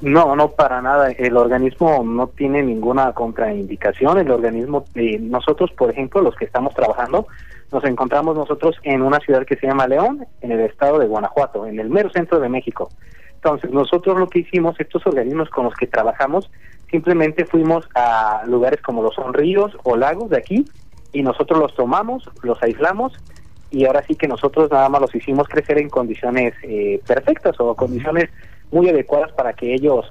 No, 0.02 0.36
no 0.36 0.52
para 0.52 0.82
nada. 0.82 1.12
El 1.12 1.38
organismo 1.38 2.04
no 2.04 2.28
tiene 2.28 2.64
ninguna 2.64 3.14
contraindicación. 3.14 4.18
El 4.18 4.32
organismo, 4.32 4.86
eh, 4.96 5.20
nosotros, 5.20 5.72
por 5.72 5.92
ejemplo, 5.92 6.22
los 6.22 6.36
que 6.36 6.46
estamos 6.46 6.74
trabajando, 6.74 7.28
nos 7.72 7.84
encontramos 7.84 8.36
nosotros 8.36 8.76
en 8.84 9.02
una 9.02 9.20
ciudad 9.20 9.46
que 9.46 9.56
se 9.56 9.68
llama 9.68 9.88
León, 9.88 10.26
en 10.42 10.52
el 10.52 10.62
estado 10.62 11.00
de 11.00 11.08
Guanajuato, 11.08 11.66
en 11.68 11.80
el 11.80 11.90
mero 11.90 12.10
centro 12.10 12.40
de 12.40 12.50
México. 12.50 12.90
Entonces, 13.36 13.72
nosotros 13.72 14.20
lo 14.20 14.28
que 14.28 14.40
hicimos, 14.40 14.80
estos 14.80 15.06
organismos 15.08 15.50
con 15.50 15.66
los 15.66 15.74
que 15.76 15.88
trabajamos, 15.88 16.52
simplemente 16.92 17.46
fuimos 17.46 17.88
a 17.96 18.44
lugares 18.46 18.82
como 18.82 19.02
los 19.02 19.16
son 19.16 19.34
ríos 19.34 19.72
o 19.84 19.96
lagos 19.96 20.30
de 20.30 20.38
aquí 20.38 20.66
y 21.14 21.24
nosotros 21.24 21.60
los 21.60 21.74
tomamos, 21.74 22.30
los 22.44 22.62
aislamos 22.62 23.14
y 23.72 23.86
ahora 23.86 24.04
sí 24.06 24.16
que 24.16 24.28
nosotros 24.28 24.70
nada 24.70 24.90
más 24.90 25.02
los 25.02 25.16
hicimos 25.16 25.48
crecer 25.48 25.80
en 25.80 25.90
condiciones 25.90 26.54
eh, 26.64 27.02
perfectas 27.08 27.56
o 27.60 27.74
condiciones 27.76 28.30
muy 28.70 28.90
adecuadas 28.90 29.32
para 29.32 29.54
que 29.54 29.74
ellos, 29.74 30.06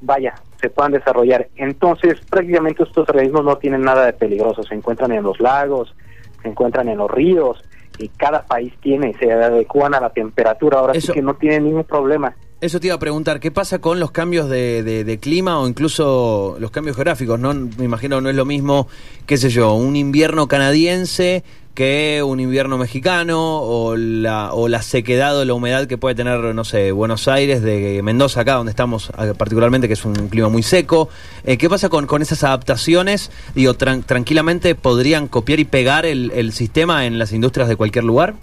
vaya, 0.00 0.34
se 0.60 0.70
puedan 0.70 0.92
desarrollar. 0.92 1.48
Entonces, 1.56 2.20
prácticamente 2.28 2.82
estos 2.82 3.08
organismos 3.08 3.44
no 3.44 3.56
tienen 3.58 3.82
nada 3.82 4.06
de 4.06 4.14
peligroso, 4.14 4.62
se 4.62 4.74
encuentran 4.74 5.12
en 5.12 5.22
los 5.22 5.38
lagos, 5.38 5.94
se 6.42 6.48
encuentran 6.48 6.88
en 6.88 6.98
los 6.98 7.10
ríos, 7.10 7.62
y 7.98 8.08
cada 8.08 8.44
país 8.44 8.72
tiene, 8.80 9.14
se 9.14 9.32
adecuan 9.32 9.94
a 9.94 10.00
la 10.00 10.10
temperatura, 10.10 10.78
ahora 10.78 10.94
sí 10.94 11.12
que 11.12 11.22
no 11.22 11.34
tienen 11.34 11.64
ningún 11.64 11.84
problema. 11.84 12.34
Eso 12.64 12.80
te 12.80 12.86
iba 12.86 12.96
a 12.96 12.98
preguntar, 12.98 13.40
¿qué 13.40 13.50
pasa 13.50 13.78
con 13.78 14.00
los 14.00 14.10
cambios 14.10 14.48
de, 14.48 15.18
clima 15.20 15.58
o 15.58 15.68
incluso 15.68 16.56
los 16.58 16.70
cambios 16.70 16.96
geográficos? 16.96 17.38
No, 17.38 17.52
me 17.52 17.84
imagino 17.84 18.22
no 18.22 18.30
es 18.30 18.34
lo 18.34 18.46
mismo, 18.46 18.88
qué 19.26 19.36
sé 19.36 19.50
yo, 19.50 19.74
un 19.74 19.96
invierno 19.96 20.48
canadiense 20.48 21.44
que 21.74 22.22
un 22.22 22.40
invierno 22.40 22.78
mexicano 22.78 23.58
o 23.60 23.96
la, 23.96 24.54
o 24.54 24.68
la 24.68 24.80
sequedad 24.80 25.38
o 25.38 25.44
la 25.44 25.52
humedad 25.52 25.86
que 25.86 25.98
puede 25.98 26.14
tener, 26.14 26.40
no 26.54 26.64
sé, 26.64 26.90
Buenos 26.90 27.28
Aires, 27.28 27.60
de 27.60 28.00
Mendoza, 28.02 28.40
acá 28.40 28.54
donde 28.54 28.70
estamos 28.70 29.12
particularmente, 29.36 29.86
que 29.86 29.92
es 29.92 30.04
un 30.06 30.14
clima 30.28 30.48
muy 30.48 30.62
seco. 30.62 31.10
Eh, 31.44 31.58
¿Qué 31.58 31.68
pasa 31.68 31.90
con, 31.90 32.22
esas 32.22 32.44
adaptaciones? 32.44 33.30
Digo, 33.54 33.74
tranquilamente 33.74 34.74
podrían 34.74 35.28
copiar 35.28 35.60
y 35.60 35.66
pegar 35.66 36.06
el 36.06 36.52
sistema 36.54 37.04
en 37.04 37.18
las 37.18 37.34
industrias 37.34 37.68
de 37.68 37.76
cualquier 37.76 38.04
lugar. 38.04 38.36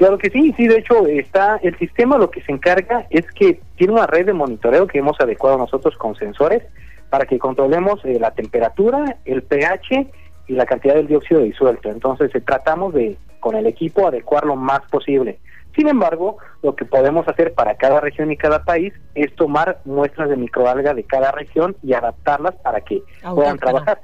Claro 0.00 0.16
que 0.16 0.30
sí, 0.30 0.54
sí, 0.56 0.66
de 0.66 0.78
hecho 0.78 1.06
está 1.08 1.60
el 1.62 1.76
sistema 1.76 2.16
lo 2.16 2.30
que 2.30 2.40
se 2.40 2.52
encarga 2.52 3.06
es 3.10 3.30
que 3.32 3.60
tiene 3.76 3.92
una 3.92 4.06
red 4.06 4.24
de 4.24 4.32
monitoreo 4.32 4.86
que 4.86 4.98
hemos 4.98 5.20
adecuado 5.20 5.58
nosotros 5.58 5.94
con 5.98 6.16
sensores 6.16 6.62
para 7.10 7.26
que 7.26 7.38
controlemos 7.38 8.02
eh, 8.06 8.16
la 8.18 8.30
temperatura, 8.30 9.18
el 9.26 9.42
pH 9.42 10.06
y 10.46 10.54
la 10.54 10.64
cantidad 10.64 10.94
del 10.94 11.06
dióxido 11.06 11.42
disuelto. 11.42 11.90
Entonces 11.90 12.34
eh, 12.34 12.40
tratamos 12.40 12.94
de 12.94 13.18
con 13.40 13.56
el 13.56 13.66
equipo 13.66 14.06
adecuar 14.06 14.46
lo 14.46 14.56
más 14.56 14.80
posible. 14.90 15.38
Sin 15.76 15.86
embargo, 15.86 16.38
lo 16.62 16.74
que 16.74 16.86
podemos 16.86 17.28
hacer 17.28 17.52
para 17.52 17.74
cada 17.74 18.00
región 18.00 18.32
y 18.32 18.38
cada 18.38 18.64
país 18.64 18.94
es 19.14 19.36
tomar 19.36 19.80
muestras 19.84 20.30
de 20.30 20.36
microalga 20.38 20.94
de 20.94 21.04
cada 21.04 21.30
región 21.30 21.76
y 21.82 21.92
adaptarlas 21.92 22.54
para 22.62 22.80
que 22.80 23.02
puedan 23.34 23.58
trabajar. 23.58 24.00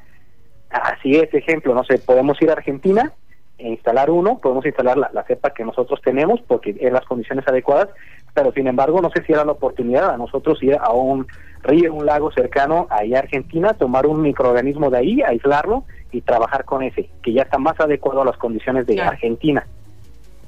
Así 0.68 1.16
es, 1.16 1.32
ejemplo, 1.32 1.74
no 1.74 1.84
sé, 1.84 1.96
podemos 1.96 2.36
ir 2.42 2.50
a 2.50 2.52
Argentina 2.52 3.14
instalar 3.58 4.10
uno, 4.10 4.38
podemos 4.38 4.64
instalar 4.66 4.96
la, 4.98 5.24
cepa 5.24 5.50
que 5.50 5.64
nosotros 5.64 6.00
tenemos 6.02 6.40
porque 6.46 6.76
en 6.78 6.92
las 6.92 7.04
condiciones 7.04 7.46
adecuadas, 7.48 7.88
pero 8.34 8.52
sin 8.52 8.66
embargo 8.66 9.00
no 9.00 9.10
sé 9.10 9.22
si 9.24 9.32
era 9.32 9.44
la 9.44 9.52
oportunidad 9.52 10.10
a 10.10 10.18
nosotros 10.18 10.62
ir 10.62 10.76
a 10.78 10.92
un 10.92 11.26
río, 11.62 11.94
un 11.94 12.04
lago 12.04 12.30
cercano 12.32 12.86
ahí 12.90 13.14
a 13.14 13.20
Argentina, 13.20 13.74
tomar 13.74 14.06
un 14.06 14.20
microorganismo 14.20 14.90
de 14.90 14.98
ahí, 14.98 15.22
aislarlo 15.22 15.84
y 16.12 16.20
trabajar 16.20 16.64
con 16.64 16.82
ese, 16.82 17.08
que 17.22 17.32
ya 17.32 17.42
está 17.42 17.58
más 17.58 17.78
adecuado 17.80 18.22
a 18.22 18.24
las 18.24 18.36
condiciones 18.36 18.86
de 18.86 19.00
Argentina. 19.00 19.66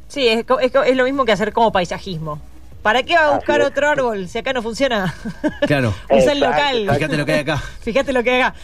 Sí, 0.07 0.27
es, 0.29 0.45
es, 0.63 0.97
lo 0.97 1.05
mismo 1.05 1.25
que 1.25 1.33
hacer 1.33 1.53
como 1.53 1.73
paisajismo. 1.73 2.41
¿Para 2.83 3.03
qué 3.03 3.15
va 3.15 3.27
a 3.27 3.35
buscar 3.37 3.61
otro 3.61 3.89
árbol 3.89 4.29
si 4.29 4.39
acá 4.39 4.53
no 4.53 4.63
funciona? 4.63 5.15
Claro. 5.67 5.93
Usa 6.11 6.33
el 6.33 6.41
local. 6.41 6.89
Fíjate 6.95 7.17
lo 7.17 7.27
que 7.27 7.33
hay 7.33 7.41
acá. 7.41 7.57
Fíjate 7.81 8.13
lo 8.13 8.23
que 8.23 8.31
hay 8.31 8.41
acá. 8.41 8.55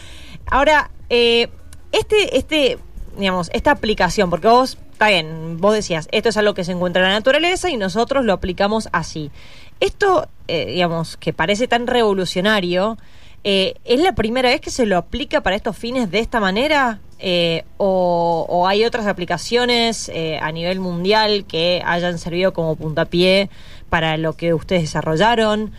Ahora, 0.47 0.89
eh, 1.09 1.49
este, 1.91 2.37
este 2.37 2.77
digamos, 3.17 3.49
esta 3.53 3.71
aplicación, 3.71 4.29
porque 4.29 4.47
vos, 4.47 4.77
está 4.91 5.09
bien, 5.09 5.57
vos 5.59 5.73
decías, 5.73 6.07
esto 6.11 6.29
es 6.29 6.37
algo 6.37 6.53
que 6.53 6.63
se 6.63 6.71
encuentra 6.71 7.01
en 7.03 7.09
la 7.09 7.15
naturaleza 7.15 7.69
y 7.69 7.77
nosotros 7.77 8.25
lo 8.25 8.33
aplicamos 8.33 8.89
así. 8.91 9.31
Esto, 9.79 10.27
eh, 10.47 10.67
digamos, 10.67 11.17
que 11.17 11.33
parece 11.33 11.67
tan 11.67 11.87
revolucionario, 11.87 12.97
eh, 13.43 13.75
¿es 13.83 13.99
la 13.99 14.15
primera 14.15 14.49
vez 14.49 14.61
que 14.61 14.71
se 14.71 14.85
lo 14.85 14.97
aplica 14.97 15.41
para 15.41 15.55
estos 15.55 15.77
fines 15.77 16.09
de 16.11 16.19
esta 16.19 16.39
manera? 16.39 16.99
Eh, 17.19 17.63
o, 17.77 18.65
hay 18.67 18.83
otras 18.83 19.07
aplicaciones 19.07 20.11
a 20.41 20.51
nivel 20.51 20.79
mundial 20.79 21.45
que 21.47 21.81
hayan 21.85 22.17
servido 22.17 22.53
como 22.53 22.75
puntapié 22.75 23.49
para 23.89 24.17
lo 24.17 24.33
que 24.33 24.53
ustedes 24.53 24.83
desarrollaron? 24.83 25.71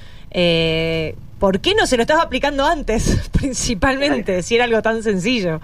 ¿Por 1.39 1.61
qué 1.61 1.75
no 1.75 1.87
se 1.87 1.97
lo 1.97 2.03
estaba 2.03 2.23
aplicando 2.23 2.65
antes, 2.65 3.29
principalmente, 3.33 4.43
si 4.43 4.55
era 4.55 4.65
algo 4.65 4.81
tan 4.81 5.03
sencillo? 5.03 5.61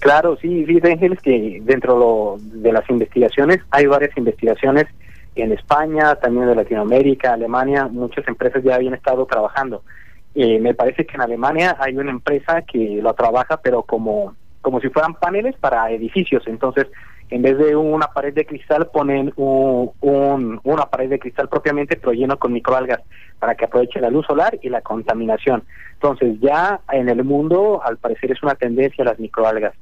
Claro, 0.00 0.36
sí, 0.40 0.66
sí, 0.66 0.80
Ángeles, 0.82 1.20
que 1.20 1.60
dentro 1.62 2.36
de 2.40 2.72
las 2.72 2.88
investigaciones 2.90 3.60
hay 3.70 3.86
varias 3.86 4.16
investigaciones 4.16 4.86
en 5.34 5.52
España, 5.52 6.16
también 6.16 6.46
de 6.46 6.56
Latinoamérica, 6.56 7.32
Alemania, 7.32 7.86
muchas 7.86 8.26
empresas 8.28 8.62
ya 8.62 8.74
habían 8.74 8.94
estado 8.94 9.24
trabajando. 9.26 9.82
Eh, 10.34 10.58
me 10.58 10.74
parece 10.74 11.06
que 11.06 11.14
en 11.14 11.22
Alemania 11.22 11.76
hay 11.78 11.96
una 11.96 12.10
empresa 12.10 12.62
que 12.62 13.00
lo 13.02 13.14
trabaja, 13.14 13.58
pero 13.58 13.82
como, 13.82 14.34
como 14.60 14.80
si 14.80 14.88
fueran 14.88 15.14
paneles 15.14 15.56
para 15.56 15.90
edificios. 15.90 16.42
Entonces, 16.46 16.86
en 17.32 17.40
vez 17.40 17.56
de 17.56 17.74
una 17.74 18.08
pared 18.08 18.34
de 18.34 18.44
cristal 18.44 18.88
ponen 18.92 19.32
un, 19.36 20.60
una 20.62 20.86
pared 20.86 21.08
de 21.08 21.18
cristal 21.18 21.48
propiamente 21.48 21.96
pero 21.96 22.12
lleno 22.12 22.38
con 22.38 22.52
microalgas 22.52 23.00
para 23.38 23.54
que 23.54 23.64
aproveche 23.64 24.00
la 24.00 24.10
luz 24.10 24.26
solar 24.26 24.58
y 24.60 24.68
la 24.68 24.82
contaminación. 24.82 25.64
Entonces 25.94 26.38
ya 26.40 26.80
en 26.92 27.08
el 27.08 27.24
mundo 27.24 27.80
al 27.82 27.96
parecer 27.96 28.32
es 28.32 28.42
una 28.42 28.54
tendencia 28.54 29.02
las 29.02 29.18
microalgas. 29.18 29.72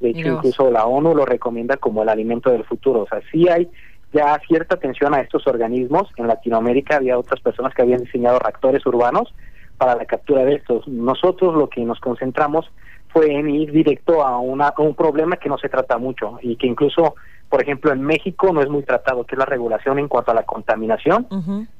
De 0.00 0.10
hecho 0.10 0.28
incluso 0.28 0.70
la 0.70 0.84
ONU 0.84 1.14
lo 1.14 1.24
recomienda 1.24 1.78
como 1.78 2.02
el 2.02 2.10
alimento 2.10 2.50
del 2.50 2.64
futuro. 2.64 3.04
O 3.04 3.06
sea, 3.08 3.22
sí 3.32 3.48
hay 3.48 3.70
ya 4.12 4.38
cierta 4.46 4.74
atención 4.74 5.14
a 5.14 5.20
estos 5.20 5.46
organismos. 5.46 6.10
En 6.18 6.26
Latinoamérica 6.26 6.96
había 6.96 7.18
otras 7.18 7.40
personas 7.40 7.72
que 7.74 7.80
habían 7.80 8.04
diseñado 8.04 8.38
reactores 8.38 8.84
urbanos 8.84 9.34
para 9.78 9.96
la 9.96 10.04
captura 10.04 10.44
de 10.44 10.56
estos. 10.56 10.86
Nosotros 10.86 11.54
lo 11.54 11.70
que 11.70 11.82
nos 11.84 12.00
concentramos 12.00 12.70
fue 13.08 13.32
en 13.34 13.48
ir 13.50 13.72
directo 13.72 14.24
a, 14.24 14.38
una, 14.38 14.72
un 14.78 14.94
problema 14.94 15.36
que 15.36 15.48
no 15.48 15.58
se 15.58 15.68
trata 15.68 15.98
mucho 15.98 16.38
y 16.42 16.56
que 16.56 16.66
incluso, 16.66 17.14
por 17.48 17.62
ejemplo, 17.62 17.92
en 17.92 18.02
México 18.02 18.52
no 18.52 18.60
es 18.60 18.68
muy 18.68 18.82
tratado, 18.82 19.24
que 19.24 19.34
es 19.34 19.38
la 19.38 19.46
regulación 19.46 19.98
en 19.98 20.08
cuanto 20.08 20.30
a 20.30 20.34
la 20.34 20.44
contaminación 20.44 21.26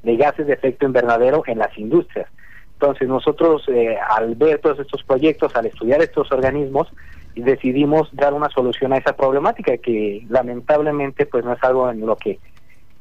de 0.02 0.16
gases 0.16 0.46
de 0.46 0.54
efecto 0.54 0.86
invernadero 0.86 1.42
en 1.46 1.58
las 1.58 1.76
industrias. 1.78 2.28
Entonces 2.74 3.08
nosotros, 3.08 3.64
eh, 3.68 3.96
al 4.08 4.36
ver 4.36 4.60
todos 4.60 4.78
estos 4.78 5.02
proyectos, 5.02 5.54
al 5.56 5.66
estudiar 5.66 6.00
estos 6.00 6.30
organismos, 6.30 6.88
decidimos 7.34 8.08
dar 8.12 8.34
una 8.34 8.48
solución 8.50 8.92
a 8.92 8.98
esa 8.98 9.14
problemática 9.14 9.76
que 9.78 10.24
lamentablemente 10.28 11.26
pues 11.26 11.44
no 11.44 11.52
es 11.52 11.62
algo 11.62 11.90
en 11.90 12.04
lo 12.04 12.16
que 12.16 12.38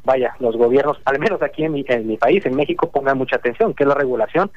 vaya 0.03 0.36
los 0.39 0.55
gobiernos 0.55 0.98
al 1.05 1.19
menos 1.19 1.41
aquí 1.41 1.63
en 1.63 1.74
mi, 1.74 1.86
en 1.88 2.07
mi 2.07 2.17
país 2.17 2.46
en 2.46 2.55
México 2.55 2.89
pongan 2.89 3.17
mucha 3.17 3.38
atención 3.38 3.74
que 3.74 3.84
es 3.84 3.88
la 3.88 3.96
regulación 3.96 4.51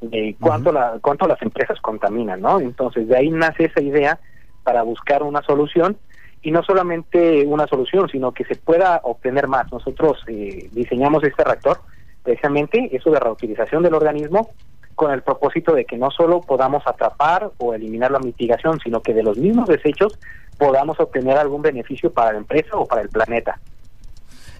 de 0.00 0.36
cuánto, 0.40 0.72
la, 0.72 0.98
cuánto 1.00 1.26
las 1.26 1.40
empresas 1.42 1.80
contaminan, 1.80 2.40
¿no? 2.40 2.60
Entonces, 2.60 3.08
de 3.08 3.16
ahí 3.16 3.30
nace 3.30 3.64
esa 3.64 3.80
idea 3.80 4.18
para 4.62 4.82
buscar 4.82 5.22
una 5.22 5.42
solución 5.42 5.96
y 6.42 6.50
no 6.50 6.62
solamente 6.62 7.44
una 7.46 7.66
solución, 7.66 8.08
sino 8.08 8.32
que 8.32 8.44
se 8.44 8.56
pueda 8.56 9.00
obtener 9.02 9.48
más. 9.48 9.70
Nosotros 9.72 10.22
eh, 10.28 10.68
diseñamos 10.72 11.24
este 11.24 11.42
reactor, 11.42 11.80
precisamente 12.22 12.88
eso 12.92 13.10
de 13.10 13.20
reutilización 13.20 13.82
del 13.82 13.94
organismo, 13.94 14.50
con 14.94 15.12
el 15.12 15.22
propósito 15.22 15.74
de 15.74 15.84
que 15.84 15.98
no 15.98 16.10
solo 16.10 16.40
podamos 16.40 16.86
atrapar 16.86 17.50
o 17.58 17.74
eliminar 17.74 18.10
la 18.10 18.18
mitigación, 18.18 18.80
sino 18.80 19.02
que 19.02 19.12
de 19.12 19.22
los 19.22 19.36
mismos 19.36 19.68
desechos 19.68 20.18
podamos 20.58 20.98
obtener 20.98 21.36
algún 21.36 21.62
beneficio 21.62 22.12
para 22.12 22.32
la 22.32 22.38
empresa 22.38 22.76
o 22.76 22.86
para 22.86 23.02
el 23.02 23.08
planeta. 23.08 23.60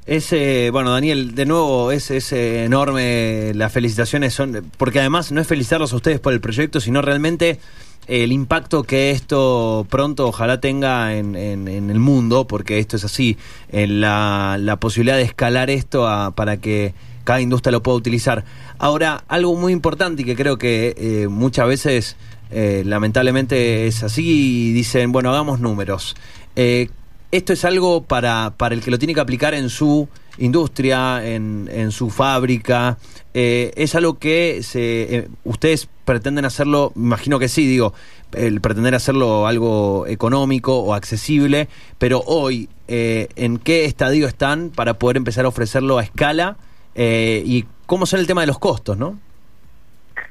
Es, 0.06 0.30
bueno, 0.70 0.92
Daniel, 0.92 1.34
de 1.34 1.46
nuevo, 1.46 1.90
es, 1.90 2.10
es 2.12 2.32
enorme, 2.32 3.52
las 3.54 3.72
felicitaciones 3.72 4.34
son, 4.34 4.70
porque 4.76 5.00
además 5.00 5.32
no 5.32 5.40
es 5.40 5.48
felicitarlos 5.48 5.92
a 5.92 5.96
ustedes 5.96 6.20
por 6.20 6.32
el 6.32 6.40
proyecto, 6.40 6.80
sino 6.80 7.02
realmente 7.02 7.58
el 8.06 8.30
impacto 8.30 8.84
que 8.84 9.10
esto 9.10 9.86
pronto 9.90 10.28
ojalá 10.28 10.60
tenga 10.60 11.16
en, 11.16 11.34
en, 11.34 11.90
el 11.90 11.98
mundo, 11.98 12.46
porque 12.46 12.78
esto 12.78 12.96
es 12.96 13.04
así, 13.04 13.36
en 13.72 14.00
la, 14.00 14.58
la 14.60 14.78
posibilidad 14.78 15.16
de 15.16 15.24
escalar 15.24 15.70
esto 15.70 16.32
para 16.36 16.58
que 16.58 16.94
cada 17.24 17.40
industria 17.40 17.72
lo 17.72 17.82
pueda 17.82 17.98
utilizar. 17.98 18.44
Ahora, 18.78 19.24
algo 19.28 19.54
muy 19.56 19.72
importante 19.72 20.22
y 20.22 20.24
que 20.24 20.36
creo 20.36 20.58
que 20.58 20.94
eh, 20.96 21.28
muchas 21.28 21.66
veces 21.66 22.16
eh, 22.50 22.84
lamentablemente 22.86 23.88
es 23.88 24.02
así, 24.04 24.72
dicen, 24.72 25.10
bueno, 25.10 25.30
hagamos 25.30 25.60
números. 25.60 26.14
Eh, 26.54 26.88
esto 27.36 27.52
es 27.52 27.64
algo 27.64 28.02
para, 28.02 28.54
para 28.56 28.74
el 28.74 28.82
que 28.82 28.90
lo 28.90 28.98
tiene 28.98 29.14
que 29.14 29.20
aplicar 29.20 29.54
en 29.54 29.68
su 29.68 30.08
industria, 30.38 31.26
en, 31.26 31.68
en 31.72 31.90
su 31.92 32.10
fábrica. 32.10 32.98
Eh, 33.34 33.72
es 33.76 33.94
algo 33.94 34.18
que 34.18 34.62
se, 34.62 35.16
eh, 35.16 35.28
ustedes 35.44 35.88
pretenden 36.04 36.44
hacerlo, 36.44 36.92
imagino 36.96 37.38
que 37.38 37.48
sí, 37.48 37.66
digo, 37.66 37.92
el 38.32 38.60
pretender 38.60 38.94
hacerlo 38.94 39.46
algo 39.46 40.06
económico 40.06 40.78
o 40.78 40.94
accesible, 40.94 41.68
pero 41.98 42.22
hoy, 42.26 42.68
eh, 42.88 43.28
¿en 43.36 43.58
qué 43.58 43.84
estadio 43.84 44.26
están 44.26 44.70
para 44.70 44.94
poder 44.94 45.16
empezar 45.16 45.44
a 45.44 45.48
ofrecerlo 45.48 45.98
a 45.98 46.02
escala? 46.02 46.56
¿Y 46.98 47.66
cómo 47.84 48.06
son 48.06 48.20
el 48.20 48.26
tema 48.26 48.40
de 48.40 48.46
los 48.46 48.58
costos, 48.58 48.96
no? 48.96 49.18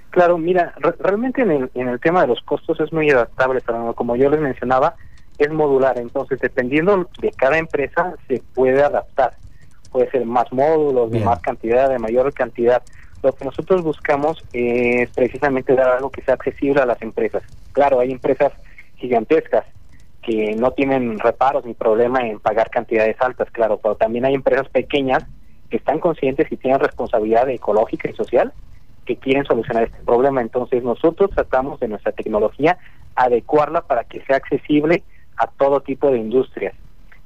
Claro, 0.09 0.37
mira, 0.39 0.73
realmente 0.99 1.43
en 1.43 1.51
el, 1.51 1.69
en 1.75 1.89
el 1.89 1.99
tema 1.99 2.21
de 2.21 2.27
los 2.27 2.41
costos 2.41 2.79
es 2.79 2.91
muy 2.91 3.09
adaptable, 3.11 3.61
pero 3.63 3.93
como 3.93 4.15
yo 4.15 4.29
les 4.31 4.39
mencionaba, 4.39 4.95
es 5.37 5.51
modular, 5.51 5.97
entonces 5.97 6.39
dependiendo 6.39 7.09
de 7.19 7.31
cada 7.31 7.57
empresa 7.57 8.13
se 8.27 8.41
puede 8.53 8.83
adaptar. 8.83 9.33
Puede 9.91 10.09
ser 10.11 10.25
más 10.25 10.51
módulos, 10.51 11.11
de 11.11 11.21
más 11.21 11.39
cantidad, 11.39 11.89
de 11.89 11.99
mayor 11.99 12.33
cantidad. 12.33 12.83
Lo 13.23 13.33
que 13.33 13.45
nosotros 13.45 13.81
buscamos 13.81 14.43
es 14.51 15.09
precisamente 15.11 15.73
dar 15.73 15.87
algo 15.87 16.09
que 16.09 16.21
sea 16.21 16.33
accesible 16.33 16.81
a 16.81 16.85
las 16.85 17.01
empresas. 17.01 17.43
Claro, 17.71 17.99
hay 17.99 18.11
empresas 18.11 18.51
gigantescas 18.97 19.65
que 20.21 20.55
no 20.55 20.71
tienen 20.71 21.19
reparos 21.19 21.65
ni 21.65 21.73
problema 21.73 22.27
en 22.27 22.39
pagar 22.39 22.69
cantidades 22.69 23.15
altas, 23.21 23.49
claro, 23.51 23.79
pero 23.81 23.95
también 23.95 24.25
hay 24.25 24.33
empresas 24.33 24.67
pequeñas 24.69 25.23
que 25.69 25.77
están 25.77 25.99
conscientes 25.99 26.51
y 26.51 26.57
tienen 26.57 26.79
responsabilidad 26.79 27.49
ecológica 27.49 28.09
y 28.09 28.13
social 28.13 28.51
que 29.05 29.17
quieren 29.17 29.45
solucionar 29.45 29.83
este 29.83 30.03
problema. 30.03 30.41
Entonces 30.41 30.83
nosotros 30.83 31.29
tratamos 31.31 31.79
de 31.79 31.87
nuestra 31.87 32.11
tecnología 32.11 32.77
adecuarla 33.15 33.81
para 33.81 34.03
que 34.03 34.21
sea 34.25 34.37
accesible 34.37 35.03
a 35.37 35.47
todo 35.47 35.81
tipo 35.81 36.11
de 36.11 36.19
industrias. 36.19 36.73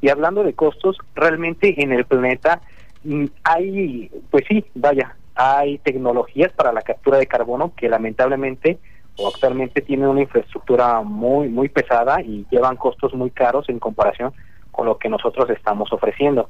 Y 0.01 0.09
hablando 0.09 0.43
de 0.43 0.53
costos, 0.53 0.97
realmente 1.15 1.81
en 1.81 1.91
el 1.91 2.05
planeta 2.05 2.61
mm, 3.03 3.25
hay, 3.43 4.11
pues 4.29 4.45
sí, 4.47 4.65
vaya, 4.75 5.15
hay 5.35 5.77
tecnologías 5.79 6.51
para 6.53 6.71
la 6.73 6.81
captura 6.81 7.17
de 7.17 7.27
carbono 7.27 7.73
que 7.75 7.89
lamentablemente 7.89 8.79
o 9.17 9.27
actualmente 9.27 9.81
tienen 9.81 10.07
una 10.07 10.21
infraestructura 10.21 11.01
muy, 11.01 11.49
muy 11.49 11.69
pesada 11.69 12.21
y 12.21 12.45
llevan 12.49 12.77
costos 12.77 13.13
muy 13.13 13.31
caros 13.31 13.67
en 13.69 13.79
comparación 13.79 14.33
con 14.71 14.85
lo 14.85 14.97
que 14.97 15.09
nosotros 15.09 15.49
estamos 15.49 15.91
ofreciendo. 15.91 16.49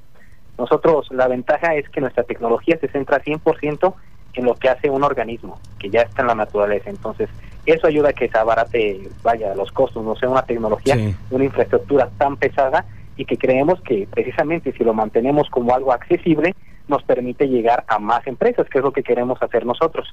Nosotros, 0.58 1.08
la 1.12 1.28
ventaja 1.28 1.76
es 1.76 1.90
que 1.90 2.02
nuestra 2.02 2.24
tecnología 2.24 2.78
se 2.80 2.90
centra 2.90 3.24
100% 3.24 3.94
en 4.34 4.46
lo 4.46 4.56
que 4.56 4.70
hace 4.70 4.90
un 4.90 5.04
organismo, 5.04 5.60
que 5.80 5.90
ya 5.90 6.02
está 6.02 6.22
en 6.22 6.28
la 6.28 6.36
naturaleza. 6.36 6.90
Entonces, 6.90 7.30
eso 7.66 7.88
ayuda 7.88 8.10
a 8.10 8.14
que 8.14 8.30
se 8.30 8.38
abarate, 8.38 9.10
vaya, 9.24 9.54
los 9.56 9.72
costos, 9.72 10.04
no 10.04 10.16
sea 10.16 10.30
una 10.30 10.44
tecnología, 10.44 10.96
una 11.30 11.44
infraestructura 11.44 12.10
tan 12.18 12.38
pesada 12.38 12.86
y 13.16 13.26
que 13.26 13.38
creemos 13.38 13.82
que 13.82 14.08
precisamente 14.10 14.72
si 14.72 14.84
lo 14.84 14.94
mantenemos 14.94 15.50
como 15.50 15.76
algo 15.76 15.92
accesible, 15.92 16.56
nos 16.88 17.04
permite 17.04 17.48
llegar 17.48 17.84
a 17.88 18.00
más 18.00 18.26
empresas, 18.28 18.68
que 18.70 18.80
es 18.80 18.84
lo 18.84 18.92
que 18.92 19.04
queremos 19.04 19.42
hacer 19.44 19.66
nosotros. 19.66 20.08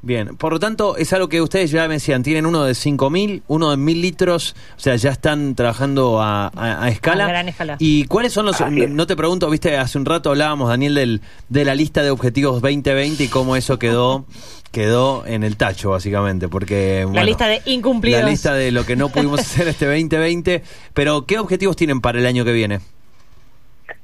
Bien, 0.00 0.36
por 0.36 0.52
lo 0.52 0.60
tanto, 0.60 0.96
es 0.96 1.12
algo 1.12 1.28
que 1.28 1.42
ustedes 1.42 1.72
ya 1.72 1.88
me 1.88 1.94
decían, 1.94 2.22
tienen 2.22 2.46
uno 2.46 2.62
de 2.62 2.72
5.000, 2.72 3.42
uno 3.48 3.70
de 3.70 3.76
1.000 3.76 4.00
litros, 4.00 4.54
o 4.76 4.80
sea, 4.80 4.94
ya 4.94 5.10
están 5.10 5.56
trabajando 5.56 6.20
a, 6.22 6.52
escala. 6.88 7.26
gran 7.26 7.48
escala. 7.48 7.76
¿Y 7.80 8.04
cuáles 8.04 8.32
son 8.32 8.46
los, 8.46 8.60
no 8.70 9.06
te 9.08 9.16
pregunto, 9.16 9.50
viste, 9.50 9.76
hace 9.76 9.98
un 9.98 10.04
rato 10.04 10.30
hablábamos, 10.30 10.68
Daniel, 10.68 10.94
del, 10.94 11.20
de 11.48 11.64
la 11.64 11.74
lista 11.74 12.04
de 12.04 12.10
objetivos 12.10 12.62
2020 12.62 13.24
y 13.24 13.28
cómo 13.28 13.56
eso 13.56 13.78
quedó 13.80 14.24
quedó 14.70 15.26
en 15.26 15.42
el 15.42 15.56
tacho, 15.56 15.90
básicamente, 15.90 16.48
porque... 16.48 17.06
la 17.12 17.24
lista 17.24 17.48
de 17.48 17.60
incumplidos. 17.64 18.20
La 18.20 18.28
lista 18.28 18.54
de 18.54 18.70
lo 18.70 18.84
que 18.84 18.96
no 18.96 19.08
pudimos 19.08 19.40
hacer 19.40 19.66
este 19.66 19.86
2020, 19.86 20.62
pero 20.94 21.26
¿qué 21.26 21.38
objetivos 21.38 21.74
tienen 21.74 22.00
para 22.00 22.18
el 22.18 22.26
año 22.26 22.44
que 22.44 22.52
viene? 22.52 22.80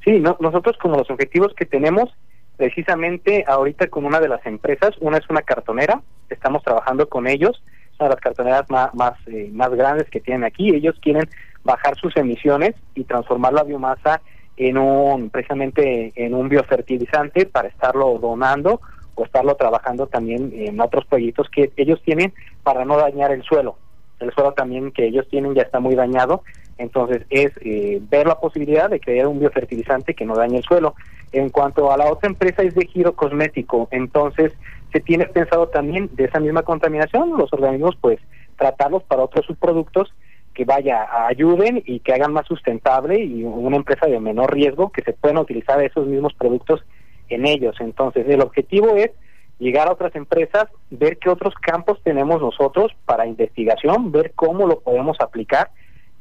Sí, 0.05 0.21
nosotros 0.41 0.77
como 0.81 0.97
los 0.97 1.09
objetivos 1.11 1.53
que 1.55 1.67
tenemos 1.67 2.11
precisamente 2.57 3.45
ahorita 3.47 3.89
con 3.89 4.05
una 4.05 4.21
de 4.21 4.29
las 4.29 4.45
empresas, 4.47 4.93
una 5.01 5.19
es 5.19 5.29
una 5.29 5.43
cartonera, 5.43 6.01
estamos 6.29 6.63
trabajando 6.63 7.09
con 7.09 7.27
ellos, 7.27 7.63
una 7.99 8.09
de 8.09 8.15
las 8.15 8.23
cartoneras 8.23 8.65
eh, 9.27 9.51
más 9.53 9.71
grandes 9.73 10.09
que 10.11 10.21
tienen 10.21 10.45
aquí, 10.45 10.75
ellos 10.75 10.97
quieren 11.01 11.29
bajar 11.65 11.97
sus 11.97 12.17
emisiones 12.17 12.75
y 12.95 13.05
transformar 13.05 13.53
la 13.53 13.65
biomasa 13.65 14.21
en 14.57 14.79
un, 14.79 15.31
precisamente 15.31 16.13
en 16.15 16.35
un 16.35 16.49
biofertilizante 16.49 17.47
para 17.47 17.69
estarlo 17.69 18.19
donando 18.21 18.81
o 19.17 19.25
estarlo 19.25 19.55
trabajando 19.57 20.07
también 20.07 20.53
en 20.55 20.81
otros 20.81 21.05
proyectos 21.07 21.49
que 21.51 21.73
ellos 21.77 22.01
tienen 22.05 22.33
para 22.63 22.85
no 22.85 22.97
dañar 22.97 23.33
el 23.33 23.43
suelo. 23.43 23.77
El 24.21 24.33
suelo 24.33 24.53
también 24.53 24.93
que 24.93 25.07
ellos 25.07 25.27
tienen 25.29 25.55
ya 25.55 25.63
está 25.63 25.81
muy 25.81 25.95
dañado, 25.95 26.43
entonces 26.79 27.23
es 27.31 27.53
eh, 27.63 28.01
ver 28.09 28.27
la 28.27 28.39
posibilidad 28.39 28.89
de 28.91 29.01
crear 29.01 29.27
un 29.27 29.41
biofertilizante 29.41 30.15
que 30.15 30.25
no 30.25 30.35
dañe 30.35 30.59
el 30.59 30.65
suelo. 30.65 30.95
En 31.35 31.51
cuanto 31.51 31.91
a 31.91 31.97
la 31.97 32.07
otra 32.13 32.31
empresa 32.31 32.63
es 32.63 32.77
de 32.77 32.87
giro 32.87 33.17
cosmético, 33.17 33.89
entonces 33.91 34.53
se 34.93 35.01
tiene 35.01 35.27
pensado 35.27 35.67
también 35.67 36.09
de 36.13 36.27
esa 36.27 36.39
misma 36.39 36.63
contaminación, 36.63 37.37
los 37.37 37.53
organismos 37.53 37.97
pues 38.01 38.21
tratarlos 38.57 39.03
para 39.03 39.25
otros 39.25 39.45
subproductos 39.45 40.15
que 40.55 40.65
vaya, 40.65 41.09
ayuden 41.27 41.83
y 41.85 41.99
que 41.99 42.13
hagan 42.13 42.33
más 42.33 42.47
sustentable 42.47 43.21
y 43.21 43.43
una 43.43 43.77
empresa 43.77 44.07
de 44.07 44.21
menor 44.21 44.55
riesgo 44.55 44.93
que 44.93 45.03
se 45.03 45.13
puedan 45.13 45.39
utilizar 45.39 45.83
esos 45.83 46.07
mismos 46.07 46.33
productos 46.35 46.85
en 47.29 47.47
ellos. 47.47 47.75
Entonces 47.81 48.29
el 48.29 48.41
objetivo 48.41 48.95
es 48.95 49.11
llegar 49.59 49.89
a 49.89 49.93
otras 49.93 50.15
empresas, 50.15 50.67
ver 50.91 51.19
qué 51.19 51.31
otros 51.31 51.55
campos 51.55 52.01
tenemos 52.05 52.41
nosotros 52.41 52.93
para 53.07 53.27
investigación, 53.27 54.13
ver 54.13 54.31
cómo 54.37 54.69
lo 54.69 54.79
podemos 54.79 55.17
aplicar 55.21 55.71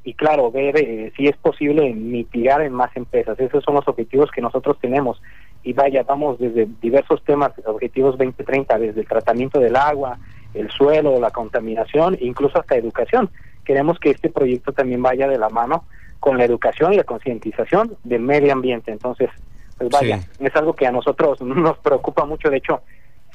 y 0.04 0.14
claro, 0.16 0.52
ver 0.52 0.78
eh, 0.78 1.14
si 1.16 1.28
es 1.28 1.38
posible 1.38 1.94
mitigar 1.94 2.62
en 2.62 2.74
más 2.74 2.96
empresas. 2.96 3.40
Esos 3.40 3.64
son 3.64 3.76
los 3.76 3.88
objetivos 3.88 4.30
que 4.32 4.42
nosotros 4.42 4.78
tenemos. 4.82 5.22
Y 5.64 5.72
vaya, 5.74 6.04
vamos 6.04 6.40
desde 6.40 6.68
diversos 6.82 7.24
temas, 7.24 7.54
objetivos 7.66 8.18
2030, 8.18 8.78
desde 8.80 9.02
el 9.02 9.08
tratamiento 9.08 9.60
del 9.60 9.78
agua, 9.78 10.20
el 10.54 10.70
suelo, 10.72 11.20
la 11.20 11.32
contaminación, 11.32 12.18
incluso 12.20 12.60
hasta 12.60 12.76
educación. 12.76 13.30
Queremos 13.64 13.98
que 13.98 14.12
este 14.12 14.30
proyecto 14.30 14.74
también 14.74 15.02
vaya 15.02 15.28
de 15.28 15.38
la 15.38 15.50
mano 15.50 15.86
con 16.20 16.38
la 16.38 16.44
educación 16.44 16.94
y 16.94 16.98
la 16.98 17.06
concientización 17.06 17.96
del 18.04 18.22
medio 18.22 18.52
ambiente. 18.52 18.92
Entonces, 18.92 19.30
pues 19.78 19.90
vaya, 19.90 20.20
es 20.40 20.56
algo 20.56 20.74
que 20.74 20.86
a 20.86 20.92
nosotros 20.92 21.40
nos 21.42 21.78
preocupa 21.78 22.26
mucho. 22.26 22.50
De 22.50 22.58
hecho, 22.58 22.82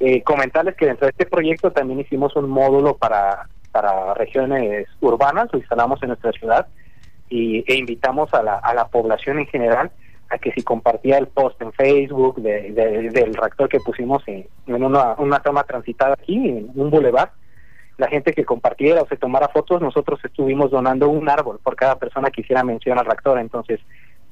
eh, 0.00 0.22
comentarles 0.22 0.76
que 0.76 0.86
dentro 0.86 1.06
de 1.06 1.10
este 1.12 1.24
proyecto 1.24 1.72
también 1.72 2.00
hicimos 2.00 2.36
un 2.36 2.50
módulo 2.50 2.96
para 2.96 3.48
para 3.80 4.12
regiones 4.14 4.88
urbanas, 5.00 5.48
lo 5.52 5.60
instalamos 5.60 6.02
en 6.02 6.08
nuestra 6.08 6.32
ciudad 6.32 6.66
y, 7.28 7.64
e 7.70 7.76
invitamos 7.76 8.34
a 8.34 8.42
la, 8.42 8.54
a 8.56 8.74
la 8.74 8.88
población 8.88 9.38
en 9.38 9.46
general 9.46 9.92
a 10.30 10.38
que 10.38 10.50
si 10.50 10.62
compartía 10.62 11.16
el 11.16 11.28
post 11.28 11.62
en 11.62 11.72
Facebook 11.72 12.42
del 12.42 13.34
reactor 13.34 13.68
que 13.68 13.78
pusimos 13.78 14.22
en, 14.26 14.48
una, 14.66 15.14
una 15.18 15.38
toma 15.38 15.62
transitada 15.62 16.14
aquí, 16.14 16.34
en 16.34 16.70
un 16.74 16.90
bulevar, 16.90 17.30
la 17.98 18.08
gente 18.08 18.32
que 18.32 18.44
compartiera 18.44 19.02
o 19.02 19.06
se 19.06 19.16
tomara 19.16 19.48
fotos, 19.48 19.80
nosotros 19.80 20.18
estuvimos 20.24 20.72
donando 20.72 21.08
un 21.08 21.28
árbol 21.28 21.60
por 21.62 21.76
cada 21.76 21.96
persona 21.96 22.30
que 22.30 22.40
hiciera 22.40 22.64
mención 22.64 22.98
al 22.98 23.06
reactor. 23.06 23.38
Entonces, 23.38 23.80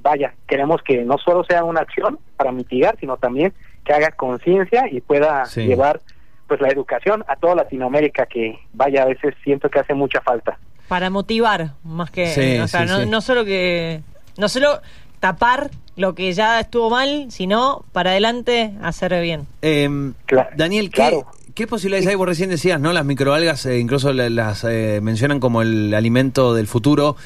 vaya, 0.02 0.34
queremos 0.48 0.82
que 0.82 1.04
no 1.04 1.18
solo 1.18 1.44
sea 1.44 1.62
una 1.62 1.80
acción 1.82 2.18
para 2.36 2.50
mitigar, 2.50 2.96
sino 2.98 3.16
también 3.16 3.52
que 3.84 3.92
haga 3.92 4.10
conciencia 4.10 4.86
y 4.90 5.00
pueda 5.00 5.44
llevar 5.44 6.00
pues 6.46 6.60
la 6.60 6.68
educación 6.68 7.24
a 7.28 7.36
toda 7.36 7.54
Latinoamérica 7.56 8.26
que 8.26 8.58
vaya 8.72 9.02
a 9.02 9.06
veces 9.06 9.34
siento 9.42 9.68
que 9.68 9.80
hace 9.80 9.94
mucha 9.94 10.20
falta. 10.20 10.58
Para 10.88 11.10
motivar 11.10 11.72
más 11.82 12.10
que 12.10 12.60
o 12.60 12.68
sea 12.68 12.84
no, 12.86 13.20
solo 13.20 13.44
que 13.44 14.00
no 14.38 14.48
solo 14.48 14.80
tapar 15.20 15.70
lo 15.96 16.14
que 16.14 16.32
ya 16.32 16.60
estuvo 16.60 16.90
mal 16.90 17.26
sino 17.30 17.84
para 17.92 18.10
adelante 18.10 18.72
hacer 18.82 19.20
bien. 19.20 19.46
Em, 19.62 20.14
Daniel 20.56 20.90
¿qué, 20.90 21.20
¿qué 21.54 21.66
posibilidades 21.66 22.06
hay 22.06 22.14
vos 22.14 22.28
recién 22.28 22.50
decías 22.50 22.80
no 22.80 22.92
las 22.92 23.04
microalgas 23.04 23.66
eh, 23.66 23.78
incluso 23.78 24.12
las, 24.12 24.64
eh, 24.64 25.00
mencionan 25.02 25.40
como 25.40 25.62
el 25.62 25.92
alimento 25.94 26.54
del 26.54 26.68
futuro. 26.68 27.16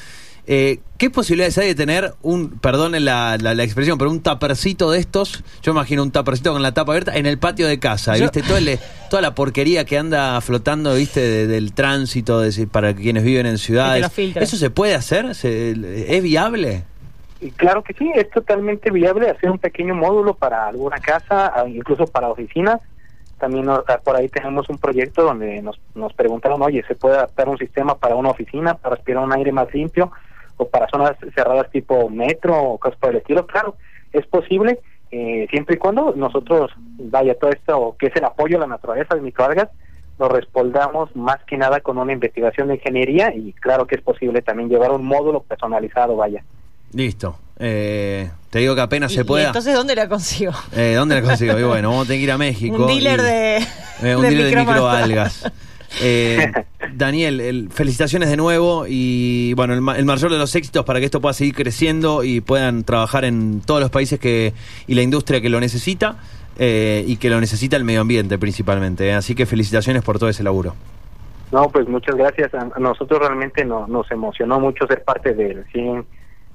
Eh, 0.47 0.79
¿Qué 0.97 1.11
posibilidades 1.11 1.57
hay 1.59 1.67
de 1.67 1.75
tener 1.75 2.13
un, 2.23 2.59
perdón 2.59 2.93
la, 3.05 3.37
la, 3.39 3.53
la, 3.53 3.63
expresión, 3.63 3.97
pero 3.99 4.09
un 4.09 4.21
tapercito 4.21 4.89
de 4.89 4.99
estos? 4.99 5.43
Yo 5.61 5.71
imagino 5.71 6.01
un 6.01 6.11
tapercito 6.11 6.51
con 6.51 6.63
la 6.63 6.73
tapa 6.73 6.93
abierta 6.93 7.15
en 7.15 7.27
el 7.27 7.37
patio 7.37 7.67
de 7.67 7.79
casa, 7.79 8.17
Yo- 8.17 8.23
¿viste? 8.23 8.41
Todo 8.41 8.57
el- 8.57 8.79
toda 9.11 9.21
la 9.21 9.35
porquería 9.35 9.83
que 9.83 9.97
anda 9.97 10.39
flotando, 10.39 10.95
¿viste? 10.95 11.19
de- 11.19 11.45
del 11.45 11.73
tránsito, 11.73 12.39
de, 12.39 12.65
para 12.65 12.95
quienes 12.95 13.23
viven 13.23 13.45
en 13.45 13.57
ciudades. 13.57 14.09
¿Eso 14.17 14.55
se 14.55 14.69
puede 14.69 14.95
hacer? 14.95 15.35
¿Se- 15.35 15.71
¿Es 16.15 16.23
viable? 16.23 16.85
Y 17.41 17.51
claro 17.51 17.83
que 17.83 17.93
sí, 17.93 18.09
es 18.15 18.29
totalmente 18.29 18.89
viable 18.89 19.29
hacer 19.29 19.51
un 19.51 19.59
pequeño 19.59 19.95
módulo 19.95 20.33
para 20.33 20.65
alguna 20.67 20.99
casa, 20.99 21.51
incluso 21.67 22.07
para 22.07 22.29
oficinas. 22.29 22.79
También 23.37 23.67
ah, 23.69 23.83
por 24.03 24.15
ahí 24.15 24.29
tenemos 24.29 24.69
un 24.69 24.77
proyecto 24.77 25.23
donde 25.23 25.61
nos, 25.61 25.77
nos 25.93 26.13
preguntaron, 26.13 26.61
oye, 26.61 26.83
¿se 26.87 26.95
puede 26.95 27.15
adaptar 27.15 27.49
un 27.49 27.57
sistema 27.57 27.95
para 27.95 28.15
una 28.15 28.29
oficina, 28.29 28.75
para 28.75 28.95
respirar 28.95 29.23
un 29.25 29.33
aire 29.33 29.51
más 29.51 29.73
limpio 29.73 30.11
o 30.57 30.67
para 30.69 30.87
zonas 30.87 31.17
cerradas 31.35 31.69
tipo 31.71 32.07
metro 32.09 32.55
o 32.57 32.77
cosas 32.77 32.97
por 32.99 33.09
el 33.09 33.17
estilo? 33.17 33.45
Claro, 33.45 33.75
es 34.13 34.25
posible, 34.27 34.79
eh, 35.11 35.47
siempre 35.51 35.75
y 35.75 35.77
cuando 35.77 36.13
nosotros, 36.15 36.71
vaya, 36.97 37.35
todo 37.37 37.51
esto 37.51 37.95
que 37.99 38.07
es 38.07 38.15
el 38.15 38.23
apoyo 38.25 38.57
a 38.57 38.61
la 38.61 38.67
naturaleza 38.67 39.15
de 39.15 39.21
microalgas, 39.21 39.69
lo 40.19 40.29
respaldamos 40.29 41.15
más 41.15 41.37
que 41.47 41.57
nada 41.57 41.79
con 41.81 41.97
una 41.97 42.13
investigación 42.13 42.67
de 42.67 42.75
ingeniería 42.75 43.33
y 43.35 43.53
claro 43.53 43.87
que 43.87 43.95
es 43.95 44.01
posible 44.01 44.41
también 44.41 44.69
llevar 44.69 44.91
un 44.91 45.03
módulo 45.05 45.41
personalizado, 45.41 46.15
vaya. 46.15 46.43
Listo. 46.93 47.37
Eh, 47.57 48.29
te 48.49 48.59
digo 48.59 48.73
que 48.75 48.81
apenas 48.81 49.11
Y- 49.11 49.15
se 49.15 49.21
y 49.21 49.23
pueda. 49.23 49.47
entonces, 49.47 49.73
¿dónde 49.75 49.95
la 49.95 50.07
consigo? 50.09 50.51
Eh, 50.75 50.93
¿Dónde 50.95 51.15
la 51.15 51.21
consigo? 51.21 51.57
Y 51.59 51.63
bueno, 51.63 51.89
vamos 51.89 52.05
a 52.05 52.07
tener 52.07 52.19
que 52.19 52.23
ir 52.23 52.31
a 52.31 52.37
México. 52.39 52.75
Un 52.75 52.87
dealer 52.87 53.19
y- 53.19 53.23
de, 53.23 53.57
Eh, 53.57 54.15
un 54.15 54.21
de 54.21 54.29
dealer 54.29 54.49
de 54.49 54.55
microalgas. 54.57 55.51
Eh, 56.01 56.51
Daniel, 56.93 57.39
el- 57.41 57.69
felicitaciones 57.69 58.29
de 58.29 58.37
nuevo 58.37 58.85
y 58.87 59.53
bueno, 59.55 59.73
el, 59.73 59.97
el 59.97 60.05
mayor 60.05 60.31
de 60.31 60.37
los 60.37 60.55
éxitos 60.55 60.85
para 60.85 60.99
que 60.99 61.05
esto 61.05 61.19
pueda 61.21 61.33
seguir 61.33 61.53
creciendo 61.55 62.23
y 62.23 62.41
puedan 62.41 62.83
trabajar 62.83 63.25
en 63.25 63.61
todos 63.61 63.81
los 63.81 63.89
países 63.89 64.19
que 64.19 64.53
y 64.87 64.93
la 64.95 65.01
industria 65.01 65.41
que 65.41 65.49
lo 65.49 65.59
necesita 65.59 66.17
eh, 66.57 67.03
y 67.07 67.17
que 67.17 67.29
lo 67.29 67.39
necesita 67.39 67.75
el 67.77 67.83
medio 67.83 68.01
ambiente 68.01 68.37
principalmente. 68.37 69.07
eh. 69.09 69.13
Así 69.13 69.35
que 69.35 69.45
felicitaciones 69.45 70.03
por 70.03 70.19
todo 70.19 70.29
ese 70.29 70.43
laburo. 70.43 70.75
No, 71.51 71.69
pues 71.69 71.87
muchas 71.87 72.15
gracias. 72.15 72.53
A 72.53 72.69
a 72.73 72.79
nosotros 72.79 73.19
realmente 73.19 73.65
no- 73.65 73.85
nos 73.87 74.09
emocionó 74.11 74.59
mucho 74.59 74.87
ser 74.87 75.03
parte 75.03 75.33
del 75.33 75.65
100, 75.73 76.05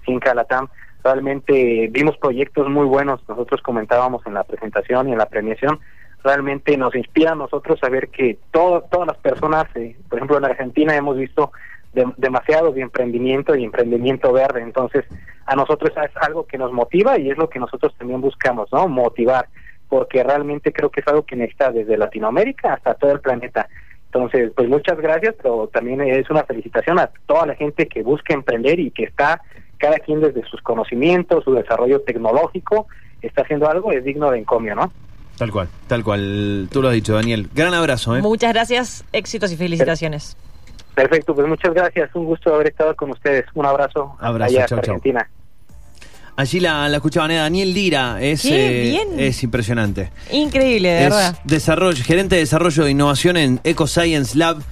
100 0.07 0.21
Calatam. 0.21 0.69
Realmente 1.05 1.89
vimos 1.93 2.17
proyectos 2.19 2.69
muy 2.69 2.85
buenos. 2.87 3.21
Nosotros 3.29 3.61
comentábamos 3.63 4.27
en 4.27 4.35
la 4.35 4.45
presentación 4.45 5.09
y 5.09 5.13
en 5.13 5.19
la 5.19 5.27
premiación. 5.27 5.79
Realmente 6.25 6.77
nos 6.77 6.95
inspira 6.95 7.33
a 7.33 7.37
nosotros 7.37 7.79
saber 7.79 8.09
que 8.09 8.39
todo- 8.51 8.83
todas 8.91 9.07
las 9.07 9.17
personas, 9.19 9.65
eh, 9.77 9.97
por 10.09 10.19
ejemplo 10.19 10.39
en 10.39 10.45
Argentina 10.45 10.97
hemos 10.97 11.17
visto 11.17 11.53
de- 11.93 12.13
demasiado 12.17 12.73
de 12.73 12.83
emprendimiento 12.83 13.55
y 13.55 13.65
emprendimiento 13.65 14.33
verde. 14.33 14.61
Entonces, 14.61 15.05
a 15.47 15.55
nosotros 15.55 15.93
es 15.97 16.11
algo 16.21 16.45
que 16.47 16.59
nos 16.59 16.73
motiva 16.73 17.19
y 17.19 17.31
es 17.31 17.39
lo 17.39 17.49
que 17.49 17.61
nosotros 17.61 17.95
también 17.97 18.21
buscamos, 18.21 18.69
¿no? 18.73 18.89
Motivar, 18.89 19.49
porque 19.89 20.23
realmente 20.25 20.73
creo 20.73 20.91
que 20.91 21.01
es 21.01 21.07
algo 21.09 21.23
que 21.25 21.37
necesita 21.37 21.71
desde 21.71 21.97
Latinoamérica 21.97 22.75
hasta 22.75 22.95
todo 22.95 23.13
el 23.13 23.21
planeta. 23.21 23.69
Entonces, 24.07 24.51
pues 24.57 24.69
muchas 24.69 24.99
gracias, 24.99 25.37
pero 25.41 25.69
también 25.69 26.01
es 26.01 26.29
una 26.31 26.43
felicitación 26.45 26.99
a 26.99 27.11
toda 27.27 27.47
la 27.47 27.55
gente 27.55 27.87
que 27.87 28.03
busca 28.03 28.35
emprender 28.35 28.81
y 28.81 28.91
que 28.91 29.05
está, 29.05 29.41
cada 29.79 29.99
quien 29.99 30.21
desde 30.21 30.43
sus 30.45 30.61
conocimientos, 30.63 31.45
su 31.45 31.53
desarrollo 31.53 32.01
tecnológico, 32.01 32.89
está 33.21 33.43
haciendo 33.43 33.69
algo, 33.69 33.93
es 33.93 34.05
digno 34.05 34.31
de 34.31 34.39
encomio, 34.39 34.75
¿no? 34.75 34.93
Tal 35.37 35.51
cual, 35.53 35.69
tal 35.87 36.03
cual. 36.03 36.69
Tú 36.71 36.81
lo 36.83 36.89
has 36.89 36.95
dicho, 36.95 37.15
Daniel. 37.15 37.49
Gran 37.55 37.75
abrazo. 37.75 38.17
¿eh? 38.17 38.23
Muchas 38.23 38.53
gracias, 38.53 39.05
éxitos 39.13 39.53
y 39.53 39.57
felicitaciones. 39.57 40.37
Perfecto, 40.95 41.35
pues 41.35 41.47
muchas 41.47 41.75
gracias, 41.75 42.09
un 42.15 42.25
gusto 42.25 42.55
haber 42.55 42.69
estado 42.69 42.97
con 42.97 43.11
ustedes. 43.11 43.45
Un 43.55 43.67
abrazo, 43.67 44.17
Abrazo, 44.19 44.55
allá 44.57 44.67
chau. 44.67 44.79
Argentina. 44.79 45.29
Allí 46.39 46.61
la, 46.61 46.87
la 46.89 46.97
escuchaban, 46.97 47.31
eh, 47.31 47.37
Daniel 47.37 47.73
Lira. 47.73 48.21
Es, 48.21 48.43
Qué 48.43 48.67
eh, 48.89 48.91
bien. 48.91 49.21
es 49.21 49.43
impresionante. 49.43 50.11
Increíble, 50.33 50.89
de 50.91 51.05
es 51.05 51.11
verdad. 51.11 51.39
desarrollo, 51.45 52.05
gerente 52.05 52.35
de 52.35 52.43
desarrollo 52.43 52.85
de 52.85 52.91
innovación 52.91 53.37
en 53.39 53.61
EcoScience 53.65 54.37
Lab. 54.37 54.63